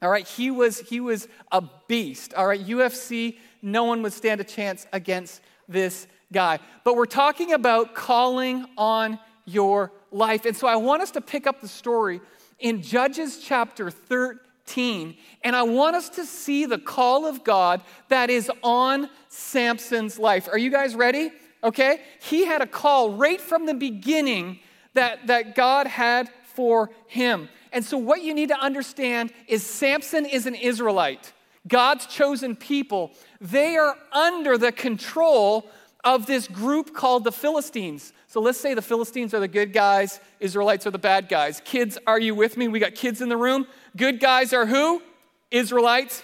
All 0.00 0.08
right, 0.08 0.26
he 0.26 0.50
was, 0.50 0.80
he 0.80 0.98
was 0.98 1.28
a 1.52 1.62
beast. 1.88 2.32
All 2.32 2.46
right, 2.46 2.66
UFC, 2.66 3.36
no 3.60 3.84
one 3.84 4.00
would 4.00 4.14
stand 4.14 4.40
a 4.40 4.44
chance 4.44 4.86
against 4.94 5.42
this 5.68 6.06
guy. 6.32 6.58
But 6.84 6.96
we're 6.96 7.06
talking 7.06 7.52
about 7.52 7.94
calling 7.94 8.66
on 8.76 9.18
your 9.44 9.92
life. 10.10 10.44
And 10.44 10.56
so 10.56 10.66
I 10.66 10.76
want 10.76 11.02
us 11.02 11.12
to 11.12 11.20
pick 11.20 11.46
up 11.46 11.60
the 11.60 11.68
story 11.68 12.20
in 12.58 12.82
Judges 12.82 13.38
chapter 13.38 13.90
13. 13.90 15.16
And 15.42 15.54
I 15.54 15.62
want 15.62 15.96
us 15.96 16.08
to 16.10 16.24
see 16.24 16.66
the 16.66 16.78
call 16.78 17.26
of 17.26 17.44
God 17.44 17.82
that 18.08 18.30
is 18.30 18.50
on 18.62 19.08
Samson's 19.28 20.18
life. 20.18 20.48
Are 20.50 20.58
you 20.58 20.70
guys 20.70 20.94
ready? 20.94 21.30
Okay? 21.62 22.00
He 22.20 22.44
had 22.44 22.62
a 22.62 22.66
call 22.66 23.12
right 23.12 23.40
from 23.40 23.66
the 23.66 23.74
beginning 23.74 24.58
that, 24.94 25.26
that 25.28 25.54
God 25.54 25.86
had 25.86 26.30
for 26.42 26.90
him. 27.06 27.48
And 27.72 27.84
so, 27.84 27.98
what 27.98 28.22
you 28.22 28.34
need 28.34 28.48
to 28.48 28.58
understand 28.58 29.32
is 29.46 29.64
Samson 29.64 30.24
is 30.24 30.46
an 30.46 30.54
Israelite. 30.54 31.32
God's 31.68 32.06
chosen 32.06 32.56
people, 32.56 33.12
they 33.40 33.76
are 33.76 33.96
under 34.12 34.56
the 34.56 34.72
control 34.72 35.68
of 36.04 36.26
this 36.26 36.46
group 36.46 36.94
called 36.94 37.24
the 37.24 37.32
Philistines. 37.32 38.12
So 38.28 38.40
let's 38.40 38.60
say 38.60 38.74
the 38.74 38.82
Philistines 38.82 39.34
are 39.34 39.40
the 39.40 39.48
good 39.48 39.72
guys, 39.72 40.20
Israelites 40.40 40.86
are 40.86 40.90
the 40.90 40.98
bad 40.98 41.28
guys. 41.28 41.60
Kids, 41.64 41.98
are 42.06 42.20
you 42.20 42.34
with 42.34 42.56
me? 42.56 42.68
We 42.68 42.78
got 42.78 42.94
kids 42.94 43.20
in 43.20 43.28
the 43.28 43.36
room. 43.36 43.66
Good 43.96 44.20
guys 44.20 44.52
are 44.52 44.66
who? 44.66 45.02
Israelites. 45.50 46.22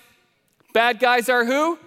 Bad 0.73 1.01
guys 1.01 1.29
are 1.29 1.45
who? 1.45 1.79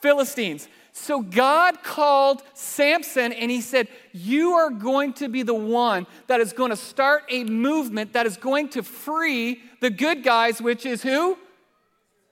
Philistines. 0.00 0.68
So 0.92 1.20
God 1.20 1.82
called 1.82 2.42
Samson 2.54 3.32
and 3.32 3.50
he 3.50 3.60
said, 3.60 3.88
You 4.12 4.52
are 4.52 4.70
going 4.70 5.12
to 5.14 5.28
be 5.28 5.42
the 5.42 5.54
one 5.54 6.06
that 6.26 6.40
is 6.40 6.52
going 6.52 6.70
to 6.70 6.76
start 6.76 7.24
a 7.28 7.44
movement 7.44 8.14
that 8.14 8.24
is 8.24 8.36
going 8.36 8.70
to 8.70 8.82
free 8.82 9.60
the 9.80 9.90
good 9.90 10.24
guys, 10.24 10.60
which 10.60 10.86
is 10.86 11.02
who? 11.02 11.36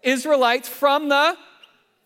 Israelites 0.04 0.68
from 0.68 1.08
the 1.08 1.36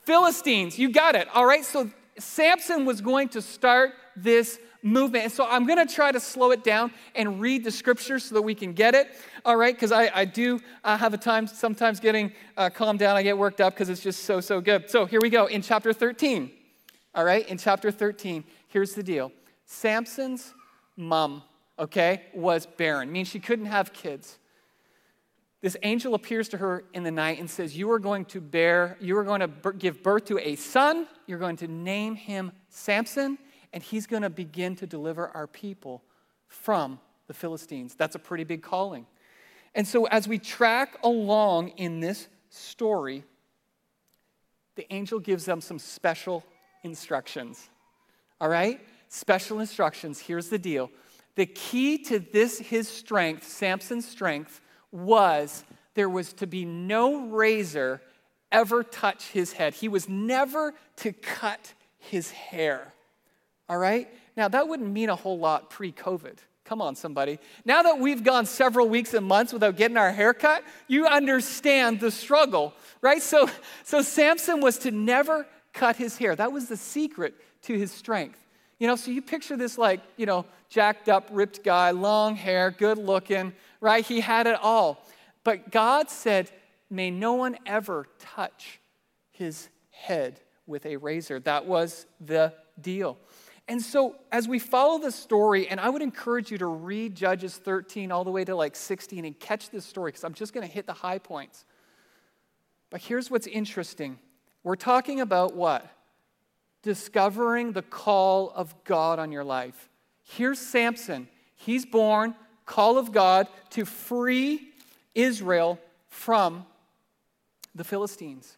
Philistines. 0.04 0.78
You 0.78 0.90
got 0.90 1.14
it. 1.14 1.28
All 1.34 1.44
right. 1.44 1.64
So 1.64 1.90
Samson 2.18 2.84
was 2.84 3.00
going 3.00 3.28
to 3.30 3.42
start 3.42 3.92
this 4.16 4.58
movement. 4.82 5.24
And 5.24 5.32
so 5.32 5.46
I'm 5.46 5.66
going 5.66 5.84
to 5.84 5.92
try 5.92 6.12
to 6.12 6.20
slow 6.20 6.50
it 6.52 6.64
down 6.64 6.92
and 7.14 7.40
read 7.40 7.64
the 7.64 7.70
scripture 7.70 8.18
so 8.18 8.34
that 8.36 8.42
we 8.42 8.54
can 8.54 8.72
get 8.72 8.94
it. 8.94 9.08
All 9.44 9.56
right. 9.56 9.74
Because 9.74 9.92
I, 9.92 10.10
I 10.14 10.24
do 10.24 10.60
uh, 10.84 10.96
have 10.96 11.14
a 11.14 11.18
time 11.18 11.46
sometimes 11.46 12.00
getting 12.00 12.32
uh, 12.56 12.70
calmed 12.70 13.00
down. 13.00 13.16
I 13.16 13.22
get 13.22 13.36
worked 13.36 13.60
up 13.60 13.74
because 13.74 13.88
it's 13.88 14.02
just 14.02 14.22
so, 14.24 14.40
so 14.40 14.60
good. 14.60 14.88
So 14.88 15.04
here 15.04 15.20
we 15.20 15.30
go 15.30 15.46
in 15.46 15.62
chapter 15.62 15.92
13. 15.92 16.50
All 17.14 17.24
right. 17.24 17.46
In 17.48 17.58
chapter 17.58 17.90
13, 17.90 18.44
here's 18.68 18.94
the 18.94 19.02
deal 19.02 19.32
Samson's 19.66 20.54
mom, 20.96 21.42
okay, 21.78 22.22
was 22.34 22.66
barren, 22.66 23.10
means 23.12 23.28
she 23.28 23.40
couldn't 23.40 23.66
have 23.66 23.92
kids 23.92 24.38
this 25.60 25.76
angel 25.82 26.14
appears 26.14 26.48
to 26.50 26.58
her 26.58 26.84
in 26.94 27.02
the 27.02 27.10
night 27.10 27.40
and 27.40 27.50
says, 27.50 27.76
You 27.76 27.90
are 27.90 27.98
going 27.98 28.24
to 28.26 28.40
bear, 28.40 28.96
you 29.00 29.16
are 29.18 29.24
going 29.24 29.40
to 29.40 29.50
give 29.76 30.02
birth 30.02 30.26
to 30.26 30.38
a 30.38 30.54
son. 30.56 31.06
You're 31.26 31.38
going 31.38 31.56
to 31.56 31.68
name 31.68 32.14
him 32.14 32.52
Samson, 32.68 33.38
and 33.72 33.82
he's 33.82 34.06
going 34.06 34.22
to 34.22 34.30
begin 34.30 34.76
to 34.76 34.86
deliver 34.86 35.28
our 35.28 35.46
people 35.46 36.02
from 36.46 37.00
the 37.26 37.34
Philistines. 37.34 37.94
That's 37.94 38.14
a 38.14 38.18
pretty 38.18 38.44
big 38.44 38.62
calling. 38.62 39.06
And 39.74 39.86
so, 39.86 40.06
as 40.06 40.28
we 40.28 40.38
track 40.38 40.98
along 41.02 41.70
in 41.70 42.00
this 42.00 42.28
story, 42.50 43.24
the 44.76 44.90
angel 44.92 45.18
gives 45.18 45.44
them 45.44 45.60
some 45.60 45.78
special 45.78 46.44
instructions. 46.84 47.68
All 48.40 48.48
right? 48.48 48.80
Special 49.08 49.58
instructions. 49.58 50.20
Here's 50.20 50.48
the 50.48 50.58
deal 50.58 50.90
the 51.34 51.46
key 51.46 51.98
to 51.98 52.18
this, 52.18 52.58
his 52.58 52.88
strength, 52.88 53.46
Samson's 53.46 54.08
strength, 54.08 54.60
was 54.90 55.64
there 55.95 56.09
was 56.09 56.33
to 56.35 56.47
be 56.47 56.64
no 56.64 57.28
razor 57.28 58.00
ever 58.50 58.83
touch 58.83 59.28
his 59.28 59.52
head. 59.52 59.75
He 59.75 59.88
was 59.88 60.09
never 60.09 60.75
to 60.97 61.12
cut 61.12 61.75
his 61.99 62.30
hair. 62.30 62.92
All 63.68 63.78
right? 63.78 64.09
Now, 64.37 64.49
that 64.49 64.68
wouldn't 64.68 64.90
mean 64.90 65.11
a 65.11 65.16
whole 65.16 65.38
lot 65.38 65.71
pre 65.71 65.92
COVID. 65.92 66.38
Come 66.64 66.83
on, 66.83 66.95
somebody. 66.97 67.38
Now 67.64 67.83
that 67.83 67.99
we've 67.99 68.23
gone 68.23 68.45
several 68.45 68.88
weeks 68.88 69.14
and 69.14 69.25
months 69.25 69.54
without 69.54 69.76
getting 69.76 69.97
our 69.97 70.12
hair 70.12 70.35
cut, 70.35 70.62
you 70.87 71.07
understand 71.07 71.99
the 71.99 72.11
struggle, 72.11 72.75
right? 73.00 73.23
So, 73.23 73.49
so 73.85 74.02
Samson 74.02 74.61
was 74.61 74.76
to 74.80 74.90
never 74.90 75.47
cut 75.73 75.97
his 75.97 76.18
hair. 76.18 76.37
That 76.37 76.52
was 76.52 76.68
the 76.68 76.76
secret 76.76 77.35
to 77.62 77.78
his 77.78 77.90
strength. 77.90 78.38
You 78.78 78.87
know, 78.87 78.97
so 78.97 79.11
you 79.11 79.23
picture 79.23 79.57
this 79.57 79.78
like, 79.78 80.00
you 80.16 80.26
know, 80.26 80.45
jacked 80.68 81.09
up, 81.09 81.28
ripped 81.33 81.64
guy, 81.64 81.90
long 81.90 82.37
hair, 82.37 82.71
good 82.71 82.99
looking, 82.99 83.54
right? 83.80 84.04
He 84.04 84.20
had 84.20 84.47
it 84.47 84.58
all. 84.62 85.04
But 85.44 85.70
God 85.70 86.11
said, 86.11 86.50
May 86.90 87.11
no 87.11 87.35
one 87.35 87.56
ever 87.66 88.06
touch 88.18 88.80
his 89.30 89.68
head 89.90 90.40
with 90.66 90.87
a 90.87 90.97
razor. 90.97 91.38
That 91.40 91.66
was 91.66 92.06
the 92.20 92.54
deal. 92.80 93.18
And 93.66 93.82
so, 93.82 94.16
as 94.32 94.49
we 94.49 94.58
follow 94.58 94.99
the 94.99 95.12
story, 95.12 95.68
and 95.68 95.78
I 95.78 95.90
would 95.90 96.00
encourage 96.00 96.50
you 96.50 96.56
to 96.58 96.66
read 96.66 97.14
Judges 97.14 97.56
13 97.56 98.11
all 98.11 98.25
the 98.25 98.30
way 98.30 98.44
to 98.44 98.56
like 98.56 98.75
16 98.75 99.26
and 99.26 99.38
catch 99.38 99.68
this 99.68 99.85
story 99.85 100.08
because 100.11 100.25
I'm 100.25 100.32
just 100.32 100.54
going 100.54 100.66
to 100.66 100.73
hit 100.73 100.87
the 100.87 100.94
high 100.94 101.18
points. 101.18 101.66
But 102.88 103.02
here's 103.02 103.30
what's 103.30 103.47
interesting 103.47 104.18
we're 104.64 104.76
talking 104.76 105.20
about 105.20 105.54
what? 105.54 105.87
Discovering 106.82 107.73
the 107.73 107.82
call 107.82 108.50
of 108.54 108.75
God 108.85 109.18
on 109.18 109.32
your 109.32 109.44
life. 109.44 109.90
Here's 110.23 110.58
Samson. 110.58 111.28
He's 111.54 111.85
born 111.85 112.35
call 112.68 112.98
of 112.98 113.10
God 113.10 113.48
to 113.70 113.84
free 113.84 114.68
Israel 115.14 115.80
from 116.08 116.64
the 117.75 117.82
Philistines. 117.82 118.56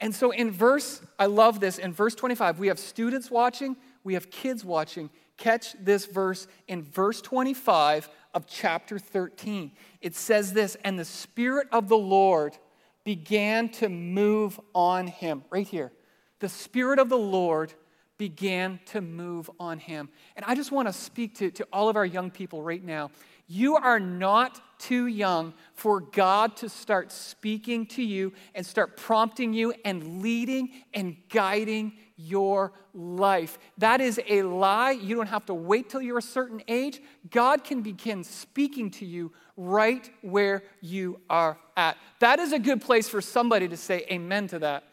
And 0.00 0.12
so 0.14 0.32
in 0.32 0.50
verse, 0.50 1.00
I 1.18 1.26
love 1.26 1.60
this, 1.60 1.78
in 1.78 1.92
verse 1.92 2.14
25, 2.14 2.58
we 2.58 2.68
have 2.68 2.78
students 2.78 3.30
watching, 3.30 3.76
we 4.02 4.14
have 4.14 4.30
kids 4.30 4.64
watching. 4.64 5.10
Catch 5.36 5.74
this 5.80 6.06
verse 6.06 6.46
in 6.68 6.82
verse 6.82 7.20
25 7.20 8.08
of 8.34 8.46
chapter 8.46 8.98
13. 8.98 9.72
It 10.00 10.14
says 10.14 10.52
this, 10.52 10.76
and 10.84 10.98
the 10.98 11.04
Spirit 11.04 11.68
of 11.72 11.88
the 11.88 11.96
Lord 11.96 12.56
began 13.04 13.68
to 13.70 13.88
move 13.88 14.60
on 14.74 15.06
him. 15.06 15.44
Right 15.50 15.66
here. 15.66 15.92
The 16.40 16.48
Spirit 16.48 16.98
of 16.98 17.08
the 17.08 17.18
Lord 17.18 17.72
began 18.16 18.78
to 18.86 19.00
move 19.00 19.50
on 19.58 19.78
him. 19.78 20.08
And 20.36 20.44
I 20.46 20.54
just 20.54 20.70
want 20.70 20.88
to 20.88 20.92
speak 20.92 21.34
to, 21.36 21.50
to 21.52 21.66
all 21.72 21.88
of 21.88 21.96
our 21.96 22.06
young 22.06 22.30
people 22.30 22.62
right 22.62 22.82
now. 22.82 23.10
You 23.46 23.76
are 23.76 24.00
not 24.00 24.60
too 24.78 25.06
young 25.06 25.54
for 25.72 26.00
God 26.00 26.56
to 26.58 26.68
start 26.68 27.12
speaking 27.12 27.86
to 27.86 28.02
you 28.02 28.32
and 28.54 28.64
start 28.64 28.96
prompting 28.96 29.52
you 29.52 29.74
and 29.84 30.22
leading 30.22 30.70
and 30.92 31.16
guiding 31.30 31.94
your 32.16 32.72
life. 32.92 33.58
That 33.78 34.00
is 34.00 34.20
a 34.28 34.42
lie. 34.42 34.92
You 34.92 35.16
don't 35.16 35.28
have 35.28 35.46
to 35.46 35.54
wait 35.54 35.90
till 35.90 36.02
you're 36.02 36.18
a 36.18 36.22
certain 36.22 36.62
age. 36.68 37.00
God 37.30 37.64
can 37.64 37.82
begin 37.82 38.24
speaking 38.24 38.90
to 38.92 39.04
you 39.04 39.32
right 39.56 40.08
where 40.22 40.62
you 40.80 41.20
are 41.28 41.58
at. 41.76 41.96
That 42.20 42.38
is 42.38 42.52
a 42.52 42.58
good 42.58 42.80
place 42.80 43.08
for 43.08 43.20
somebody 43.20 43.68
to 43.68 43.76
say 43.76 44.04
amen 44.10 44.48
to 44.48 44.58
that. 44.60 44.84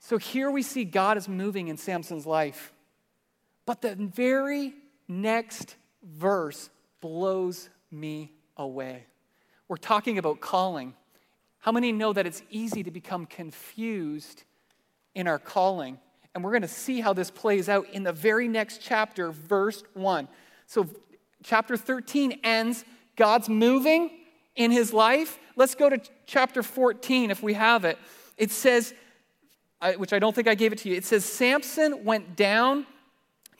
So 0.00 0.18
here 0.18 0.50
we 0.50 0.62
see 0.62 0.84
God 0.84 1.16
is 1.16 1.28
moving 1.28 1.68
in 1.68 1.76
Samson's 1.76 2.26
life. 2.26 2.72
But 3.64 3.80
the 3.80 3.94
very 3.94 4.74
next 5.06 5.76
verse 6.02 6.70
blows 7.00 7.68
me 7.90 8.32
away. 8.56 9.06
We're 9.68 9.76
talking 9.76 10.18
about 10.18 10.40
calling. 10.40 10.94
How 11.58 11.72
many 11.72 11.92
know 11.92 12.12
that 12.12 12.26
it's 12.26 12.42
easy 12.50 12.82
to 12.82 12.90
become 12.90 13.26
confused 13.26 14.44
in 15.14 15.28
our 15.28 15.38
calling? 15.38 15.98
And 16.34 16.42
we're 16.42 16.50
going 16.50 16.62
to 16.62 16.68
see 16.68 17.00
how 17.00 17.12
this 17.12 17.30
plays 17.30 17.68
out 17.68 17.88
in 17.90 18.02
the 18.02 18.12
very 18.12 18.48
next 18.48 18.80
chapter, 18.80 19.30
verse 19.30 19.82
1. 19.94 20.28
So, 20.66 20.88
chapter 21.42 21.76
13 21.76 22.40
ends, 22.42 22.84
God's 23.16 23.48
moving 23.48 24.10
in 24.56 24.70
his 24.70 24.92
life. 24.92 25.38
Let's 25.56 25.74
go 25.74 25.90
to 25.90 26.00
chapter 26.26 26.62
14 26.62 27.30
if 27.30 27.42
we 27.42 27.54
have 27.54 27.84
it. 27.84 27.98
It 28.38 28.50
says, 28.50 28.94
which 29.96 30.12
I 30.12 30.18
don't 30.18 30.34
think 30.34 30.48
I 30.48 30.54
gave 30.54 30.72
it 30.72 30.78
to 30.78 30.88
you, 30.88 30.96
it 30.96 31.04
says, 31.04 31.24
Samson 31.24 32.04
went 32.04 32.36
down 32.36 32.86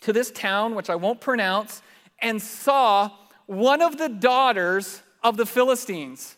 to 0.02 0.12
this 0.12 0.30
town, 0.30 0.74
which 0.74 0.88
I 0.88 0.94
won't 0.94 1.20
pronounce, 1.20 1.82
and 2.22 2.40
saw 2.40 3.10
one 3.46 3.82
of 3.82 3.98
the 3.98 4.08
daughters 4.08 5.02
of 5.22 5.36
the 5.36 5.44
Philistines. 5.44 6.36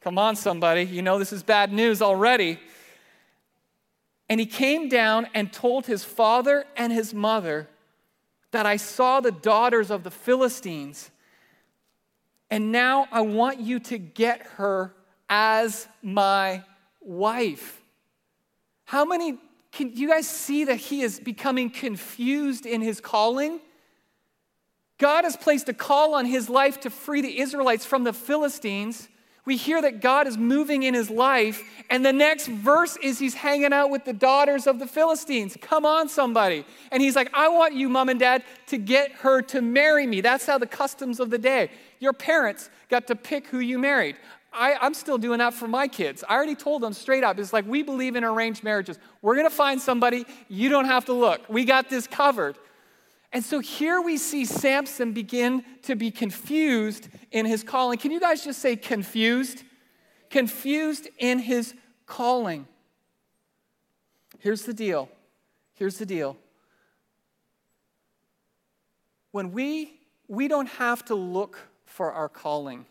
Come 0.00 0.18
on, 0.18 0.36
somebody. 0.36 0.82
You 0.82 1.02
know 1.02 1.18
this 1.18 1.32
is 1.32 1.42
bad 1.42 1.72
news 1.72 2.02
already. 2.02 2.58
And 4.28 4.38
he 4.38 4.46
came 4.46 4.88
down 4.88 5.26
and 5.34 5.52
told 5.52 5.86
his 5.86 6.04
father 6.04 6.64
and 6.76 6.92
his 6.92 7.12
mother 7.12 7.68
that 8.50 8.66
I 8.66 8.76
saw 8.76 9.20
the 9.20 9.32
daughters 9.32 9.90
of 9.90 10.04
the 10.04 10.10
Philistines. 10.10 11.10
And 12.50 12.70
now 12.70 13.06
I 13.10 13.22
want 13.22 13.60
you 13.60 13.80
to 13.80 13.98
get 13.98 14.42
her 14.56 14.94
as 15.28 15.88
my 16.02 16.62
wife. 17.00 17.80
How 18.84 19.04
many 19.04 19.38
can 19.70 19.96
you 19.96 20.08
guys 20.08 20.28
see 20.28 20.64
that 20.64 20.76
he 20.76 21.00
is 21.00 21.18
becoming 21.18 21.70
confused 21.70 22.66
in 22.66 22.82
his 22.82 23.00
calling? 23.00 23.60
God 24.98 25.24
has 25.24 25.36
placed 25.36 25.68
a 25.68 25.74
call 25.74 26.14
on 26.14 26.26
his 26.26 26.48
life 26.48 26.80
to 26.80 26.90
free 26.90 27.20
the 27.20 27.40
Israelites 27.40 27.84
from 27.84 28.04
the 28.04 28.12
Philistines. 28.12 29.08
We 29.44 29.56
hear 29.56 29.82
that 29.82 30.00
God 30.00 30.28
is 30.28 30.38
moving 30.38 30.84
in 30.84 30.94
his 30.94 31.10
life, 31.10 31.64
and 31.90 32.06
the 32.06 32.12
next 32.12 32.46
verse 32.46 32.96
is 33.02 33.18
he's 33.18 33.34
hanging 33.34 33.72
out 33.72 33.90
with 33.90 34.04
the 34.04 34.12
daughters 34.12 34.68
of 34.68 34.78
the 34.78 34.86
Philistines. 34.86 35.56
Come 35.60 35.84
on, 35.84 36.08
somebody. 36.08 36.64
And 36.92 37.02
he's 37.02 37.16
like, 37.16 37.28
I 37.34 37.48
want 37.48 37.74
you, 37.74 37.88
mom 37.88 38.08
and 38.08 38.20
dad, 38.20 38.44
to 38.68 38.78
get 38.78 39.10
her 39.12 39.42
to 39.42 39.60
marry 39.60 40.06
me. 40.06 40.20
That's 40.20 40.46
how 40.46 40.58
the 40.58 40.66
customs 40.66 41.18
of 41.18 41.30
the 41.30 41.38
day. 41.38 41.70
Your 41.98 42.12
parents 42.12 42.70
got 42.88 43.08
to 43.08 43.16
pick 43.16 43.48
who 43.48 43.58
you 43.58 43.80
married. 43.80 44.16
I, 44.52 44.86
am 44.86 44.94
still 44.94 45.18
doing 45.18 45.38
that 45.38 45.54
for 45.54 45.66
my 45.66 45.88
kids. 45.88 46.22
I 46.28 46.34
already 46.34 46.54
told 46.54 46.82
them 46.82 46.92
straight 46.92 47.24
up. 47.24 47.38
It's 47.38 47.52
like, 47.52 47.66
we 47.66 47.82
believe 47.82 48.16
in 48.16 48.22
arranged 48.22 48.62
marriages. 48.62 48.98
We're 49.22 49.34
going 49.34 49.48
to 49.48 49.54
find 49.54 49.80
somebody. 49.80 50.24
You 50.48 50.68
don't 50.68 50.84
have 50.84 51.06
to 51.06 51.14
look. 51.14 51.48
We 51.48 51.64
got 51.64 51.90
this 51.90 52.06
covered. 52.06 52.58
And 53.32 53.42
so 53.42 53.60
here 53.60 54.00
we 54.00 54.18
see 54.18 54.44
Samson 54.44 55.12
begin 55.12 55.64
to 55.82 55.96
be 55.96 56.10
confused 56.10 57.08
in 57.30 57.46
his 57.46 57.62
calling. 57.62 57.98
Can 57.98 58.10
you 58.10 58.20
guys 58.20 58.44
just 58.44 58.60
say 58.60 58.76
confused? 58.76 59.64
Confused 60.28 61.08
in 61.18 61.38
his 61.38 61.74
calling. 62.04 62.66
Here's 64.38 64.62
the 64.62 64.74
deal. 64.74 65.08
Here's 65.74 65.98
the 65.98 66.06
deal. 66.06 66.36
When 69.30 69.52
we 69.52 69.98
we 70.32 70.48
don't 70.48 70.68
have 70.68 71.04
to 71.04 71.14
look 71.14 71.58
for 71.84 72.10
our 72.10 72.28
calling. 72.28 72.86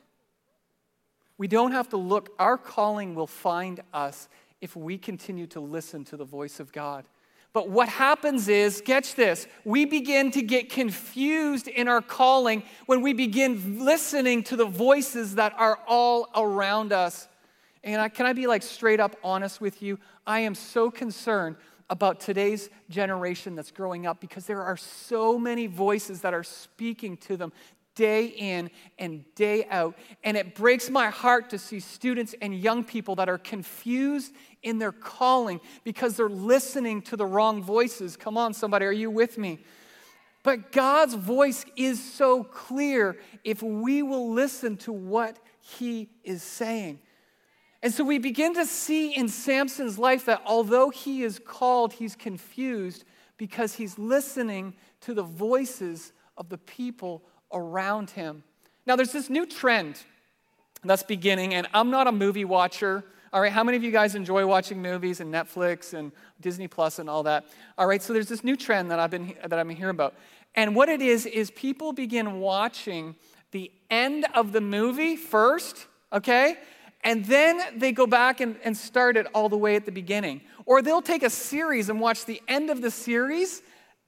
We 1.39 1.47
don't 1.47 1.71
have 1.71 1.89
to 1.89 1.97
look. 1.97 2.29
Our 2.37 2.55
calling 2.55 3.15
will 3.15 3.25
find 3.25 3.79
us 3.93 4.29
if 4.61 4.75
we 4.75 4.99
continue 4.99 5.47
to 5.47 5.59
listen 5.59 6.05
to 6.05 6.17
the 6.17 6.23
voice 6.23 6.59
of 6.59 6.71
God. 6.71 7.05
But 7.53 7.69
what 7.69 7.89
happens 7.89 8.47
is, 8.47 8.81
catch 8.81 9.15
this, 9.15 9.45
we 9.65 9.85
begin 9.85 10.31
to 10.31 10.41
get 10.41 10.69
confused 10.69 11.67
in 11.67 11.89
our 11.89 12.01
calling 12.01 12.63
when 12.85 13.01
we 13.01 13.11
begin 13.11 13.83
listening 13.83 14.43
to 14.43 14.55
the 14.55 14.65
voices 14.65 15.35
that 15.35 15.53
are 15.57 15.77
all 15.85 16.29
around 16.33 16.93
us. 16.93 17.27
And 17.83 17.99
I, 17.99 18.07
can 18.07 18.25
I 18.25 18.33
be 18.33 18.47
like 18.47 18.63
straight 18.63 19.01
up 19.01 19.17
honest 19.23 19.59
with 19.59 19.81
you? 19.81 19.99
I 20.25 20.41
am 20.41 20.55
so 20.55 20.89
concerned 20.89 21.57
about 21.89 22.21
today's 22.21 22.69
generation 22.89 23.53
that's 23.53 23.71
growing 23.71 24.05
up 24.05 24.21
because 24.21 24.45
there 24.45 24.61
are 24.61 24.77
so 24.77 25.37
many 25.37 25.67
voices 25.67 26.21
that 26.21 26.33
are 26.33 26.43
speaking 26.43 27.17
to 27.17 27.35
them 27.35 27.51
day 27.95 28.25
in 28.25 28.69
and 28.97 29.23
day 29.35 29.65
out. 29.69 29.95
And 30.23 30.37
it 30.37 30.55
breaks 30.55 30.89
my 30.89 31.09
heart 31.09 31.49
to 31.51 31.57
see 31.57 31.79
students 31.79 32.35
and 32.41 32.55
young 32.55 32.83
people 32.83 33.15
that 33.15 33.29
are 33.29 33.37
confused 33.37 34.33
in 34.63 34.79
their 34.79 34.91
calling 34.91 35.59
because 35.83 36.17
they're 36.17 36.29
listening 36.29 37.01
to 37.03 37.15
the 37.15 37.25
wrong 37.25 37.61
voices. 37.63 38.15
Come 38.15 38.37
on, 38.37 38.53
somebody, 38.53 38.85
are 38.85 38.91
you 38.91 39.09
with 39.09 39.37
me? 39.37 39.59
But 40.43 40.71
God's 40.71 41.13
voice 41.13 41.65
is 41.75 42.03
so 42.03 42.43
clear 42.43 43.17
if 43.43 43.61
we 43.61 44.01
will 44.01 44.31
listen 44.31 44.77
to 44.77 44.91
what 44.91 45.37
He 45.59 46.09
is 46.23 46.41
saying. 46.41 46.99
And 47.83 47.93
so 47.93 48.03
we 48.03 48.19
begin 48.19 48.53
to 48.55 48.65
see 48.65 49.15
in 49.15 49.27
Samson's 49.27 49.97
life 49.97 50.25
that 50.25 50.41
although 50.45 50.89
he 50.89 51.23
is 51.23 51.39
called, 51.39 51.93
he's 51.93 52.15
confused 52.15 53.05
because 53.37 53.73
he's 53.73 53.97
listening 53.97 54.75
to 55.01 55.15
the 55.15 55.23
voices 55.23 56.13
of 56.37 56.49
the 56.49 56.59
people 56.59 57.23
around 57.53 58.11
him. 58.11 58.43
Now, 58.85 58.95
there's 58.95 59.11
this 59.11 59.29
new 59.29 59.45
trend 59.45 60.01
that's 60.83 61.03
beginning, 61.03 61.53
and 61.53 61.67
I'm 61.73 61.91
not 61.91 62.07
a 62.07 62.11
movie 62.11 62.45
watcher. 62.45 63.03
All 63.33 63.41
right, 63.41 63.51
how 63.51 63.63
many 63.63 63.77
of 63.77 63.83
you 63.83 63.91
guys 63.91 64.15
enjoy 64.15 64.45
watching 64.45 64.81
movies 64.81 65.19
and 65.21 65.33
Netflix 65.33 65.93
and 65.93 66.11
Disney 66.41 66.67
Plus 66.67 66.99
and 66.99 67.09
all 67.09 67.23
that? 67.23 67.45
All 67.77 67.87
right, 67.87 68.01
so 68.01 68.13
there's 68.13 68.27
this 68.27 68.43
new 68.43 68.57
trend 68.57 68.91
that 68.91 68.99
I've 68.99 69.11
been 69.11 69.35
that 69.45 69.49
been 69.49 69.75
hearing 69.75 69.95
about. 69.95 70.15
And 70.55 70.75
what 70.75 70.89
it 70.89 71.01
is 71.01 71.25
is 71.25 71.49
people 71.51 71.93
begin 71.93 72.39
watching 72.39 73.15
the 73.51 73.71
end 73.89 74.25
of 74.33 74.51
the 74.51 74.61
movie 74.61 75.15
first, 75.15 75.87
okay? 76.11 76.57
And 77.03 77.25
then 77.25 77.61
they 77.77 77.91
go 77.91 78.05
back 78.05 78.41
and, 78.41 78.57
and 78.63 78.75
start 78.75 79.17
it 79.17 79.27
all 79.33 79.49
the 79.49 79.57
way 79.57 79.75
at 79.75 79.85
the 79.85 79.91
beginning. 79.91 80.41
Or 80.65 80.81
they'll 80.81 81.01
take 81.01 81.23
a 81.23 81.29
series 81.29 81.89
and 81.89 81.99
watch 81.99 82.25
the 82.25 82.41
end 82.47 82.69
of 82.69 82.81
the 82.81 82.91
series 82.91 83.61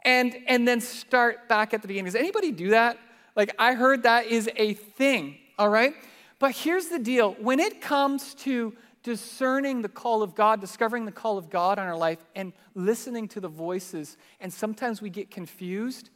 and, 0.06 0.36
and 0.48 0.68
then 0.68 0.82
start 0.82 1.48
back 1.48 1.74
at 1.74 1.82
the 1.82 1.88
beginning. 1.88 2.06
Does 2.06 2.16
anybody 2.16 2.52
do 2.52 2.70
that? 2.70 3.00
Like, 3.36 3.56
I 3.58 3.74
heard 3.74 4.04
that 4.04 4.28
is 4.28 4.50
a 4.56 4.74
thing, 4.74 5.38
all 5.58 5.70
right? 5.70 5.94
But 6.40 6.52
here's 6.52 6.88
the 6.88 7.00
deal 7.00 7.34
when 7.40 7.60
it 7.60 7.82
comes 7.82 8.34
to 8.36 8.76
discerning 9.02 9.82
the 9.82 9.90
call 9.90 10.24
of 10.24 10.34
God, 10.34 10.62
discovering 10.62 11.06
the 11.06 11.12
call 11.12 11.38
of 11.38 11.50
God 11.50 11.78
on 11.78 11.88
our 11.88 11.98
life, 11.98 12.20
and 12.36 12.54
listening 12.74 13.28
to 13.30 13.40
the 13.40 13.50
voices, 13.50 14.18
and 14.40 14.52
sometimes 14.52 15.02
we 15.02 15.10
get 15.10 15.30
confused. 15.30 16.10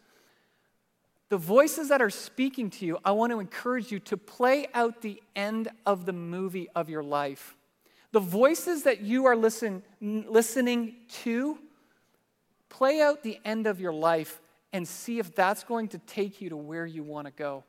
The 1.30 1.38
voices 1.38 1.90
that 1.90 2.02
are 2.02 2.10
speaking 2.10 2.70
to 2.72 2.86
you, 2.86 2.98
I 3.04 3.12
want 3.12 3.34
to 3.34 3.40
encourage 3.40 3.92
you 3.92 4.00
to 4.00 4.16
play 4.16 4.68
out 4.74 5.02
the 5.02 5.22
end 5.36 5.70
of 5.86 6.06
the 6.06 6.14
movie 6.14 6.70
of 6.74 6.90
your 6.90 7.04
life. 7.04 7.58
The 8.14 8.22
voices 8.22 8.84
that 8.84 9.02
you 9.02 9.26
are 9.26 9.36
listen, 9.36 9.84
listening 10.00 10.96
to, 11.24 11.60
play 12.70 13.02
out 13.02 13.24
the 13.24 13.40
end 13.44 13.68
of 13.68 13.82
your 13.82 13.92
life 13.92 14.40
and 14.78 14.88
see 14.88 15.18
if 15.18 15.34
that's 15.34 15.64
going 15.64 15.88
to 15.88 15.98
take 15.98 16.40
you 16.40 16.50
to 16.50 16.56
where 16.56 16.86
you 16.86 17.02
want 17.04 17.26
to 17.26 17.34
go. 17.34 17.64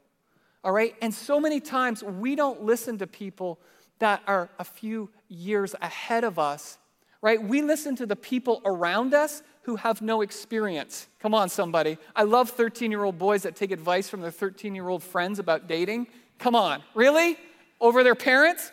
All 0.62 0.73
right? 0.73 0.94
And 1.01 1.12
so 1.12 1.40
many 1.40 1.59
times 1.59 2.05
we 2.05 2.37
don't 2.37 2.64
listen 2.64 2.99
to 2.99 3.07
people 3.07 3.59
that 3.99 4.23
are 4.27 4.51
a 4.59 4.64
few 4.64 5.09
years 5.29 5.75
ahead 5.81 6.23
of 6.23 6.38
us, 6.38 6.77
right? 7.23 7.42
We 7.42 7.62
listen 7.62 7.97
to 7.97 8.05
the 8.05 8.14
people 8.14 8.61
around 8.66 9.14
us 9.14 9.42
who 9.62 9.77
have 9.77 10.03
no 10.03 10.21
experience. 10.21 11.09
Come 11.18 11.35
on, 11.35 11.49
somebody. 11.49 11.97
I 12.14 12.25
love 12.25 12.51
13 12.51 12.90
year 12.90 13.05
old 13.05 13.18
boys 13.18 13.42
that 13.44 13.57
take 13.57 13.71
advice 13.71 14.11
from 14.11 14.21
their 14.21 14.31
13 14.31 14.75
year 14.75 14.88
old 14.88 15.03
friends 15.03 15.38
about 15.38 15.66
dating. 15.66 16.09
Come 16.38 16.55
on, 16.55 16.83
really? 16.94 17.38
Over 17.81 18.05
their 18.05 18.14
parents? 18.14 18.71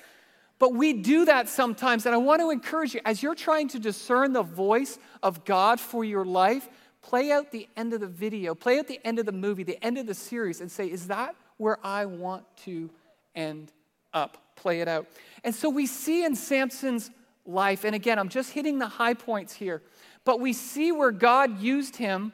But 0.59 0.73
we 0.73 0.91
do 0.91 1.23
that 1.23 1.47
sometimes, 1.47 2.05
and 2.05 2.13
I 2.13 2.17
want 2.17 2.41
to 2.41 2.49
encourage 2.49 2.93
you 2.93 3.01
as 3.05 3.23
you're 3.23 3.35
trying 3.35 3.69
to 3.69 3.79
discern 3.79 4.33
the 4.33 4.43
voice 4.43 4.99
of 5.23 5.45
God 5.45 5.79
for 5.79 6.03
your 6.03 6.25
life, 6.25 6.67
play 7.05 7.31
out 7.31 7.51
the 7.51 7.67
end 7.77 7.93
of 7.93 8.01
the 8.01 8.07
video, 8.07 8.55
play 8.55 8.79
out 8.79 8.87
the 8.87 8.99
end 9.05 9.19
of 9.19 9.25
the 9.25 9.31
movie, 9.31 9.63
the 9.63 9.83
end 9.85 9.97
of 9.97 10.07
the 10.07 10.13
series, 10.13 10.59
and 10.59 10.71
say, 10.71 10.87
Is 10.87 11.07
that 11.07 11.35
where 11.57 11.77
I 11.85 12.05
want 12.05 12.43
to 12.65 12.89
end 13.35 13.71
up? 14.13 14.37
Play 14.55 14.81
it 14.81 14.87
out. 14.87 15.07
And 15.43 15.53
so 15.53 15.69
we 15.69 15.85
see 15.85 16.25
in 16.25 16.35
Samson's 16.35 17.11
life, 17.45 17.83
and 17.83 17.95
again, 17.95 18.17
I'm 18.17 18.29
just 18.29 18.51
hitting 18.51 18.79
the 18.79 18.87
high 18.87 19.13
points 19.13 19.53
here, 19.53 19.83
but 20.23 20.39
we 20.39 20.51
see 20.51 20.91
where 20.91 21.11
God 21.11 21.59
used 21.59 21.97
him 21.97 22.33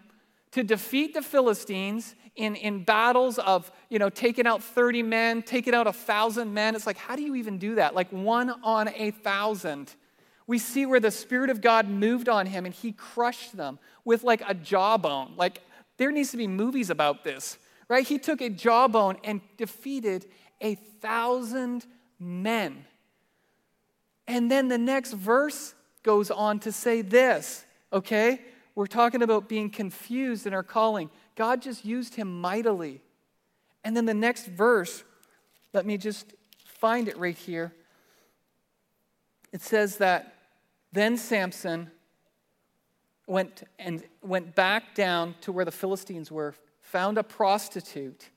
to 0.52 0.64
defeat 0.64 1.14
the 1.14 1.22
Philistines 1.22 2.16
in, 2.38 2.56
in 2.56 2.86
battles 2.86 3.40
of, 3.40 3.70
you 3.90 4.00
know, 4.00 4.10
taking 4.10 4.48
out 4.48 4.64
30 4.64 5.04
men, 5.04 5.42
taking 5.42 5.74
out 5.74 5.88
a 5.88 5.94
thousand 5.94 6.54
men. 6.54 6.76
It's 6.76 6.88
like, 6.88 6.98
how 6.98 7.18
do 7.18 7.22
you 7.22 7.36
even 7.36 7.58
do 7.58 7.76
that? 7.76 7.94
Like 7.94 8.10
one 8.12 8.50
on 8.64 8.88
a 8.96 9.12
thousand. 9.12 9.94
We 10.52 10.60
see 10.60 10.86
where 10.86 11.00
the 11.00 11.12
Spirit 11.12 11.50
of 11.50 11.62
God 11.62 11.88
moved 11.88 12.28
on 12.28 12.46
him 12.46 12.66
and 12.66 12.76
he 12.76 12.92
crushed 12.92 13.56
them 13.56 13.80
with 14.04 14.26
like 14.26 14.44
a 14.46 14.54
jawbone. 14.54 15.36
Like, 15.38 15.62
there 15.96 16.12
needs 16.12 16.32
to 16.32 16.38
be 16.38 16.46
movies 16.46 16.90
about 16.90 17.24
this, 17.24 17.58
right? 17.88 18.06
He 18.06 18.20
took 18.20 18.42
a 18.42 18.50
jawbone 18.50 19.16
and 19.24 19.40
defeated 19.56 20.26
a 20.60 20.76
thousand 20.76 21.86
men. 22.20 22.84
And 24.28 24.52
then 24.52 24.68
the 24.68 24.78
next 24.78 25.14
verse 25.14 25.74
goes 26.04 26.30
on 26.30 26.60
to 26.60 26.74
say 26.74 27.02
this, 27.02 27.64
okay? 27.94 28.42
We're 28.76 28.88
talking 28.88 29.22
about 29.22 29.48
being 29.48 29.70
confused 29.70 30.46
in 30.46 30.54
our 30.54 30.64
calling. 30.64 31.10
God 31.38 31.62
just 31.62 31.86
used 31.86 32.16
him 32.16 32.42
mightily. 32.42 33.00
And 33.86 33.96
then 33.96 34.06
the 34.06 34.14
next 34.14 34.48
verse, 34.48 35.06
let 35.72 35.86
me 35.86 35.98
just 35.98 36.34
find 36.66 37.08
it 37.08 37.18
right 37.18 37.38
here. 37.38 37.72
It 39.54 39.62
says 39.62 39.96
that 40.00 40.36
then 40.92 41.18
Samson 41.18 41.90
went 43.28 43.64
and 43.80 44.04
went 44.22 44.56
back 44.56 44.94
down 44.94 45.36
to 45.42 45.52
where 45.52 45.66
the 45.66 45.72
Philistines 45.72 46.32
were, 46.32 46.54
found 46.82 47.18
a 47.18 47.24
prostitute, 47.24 48.30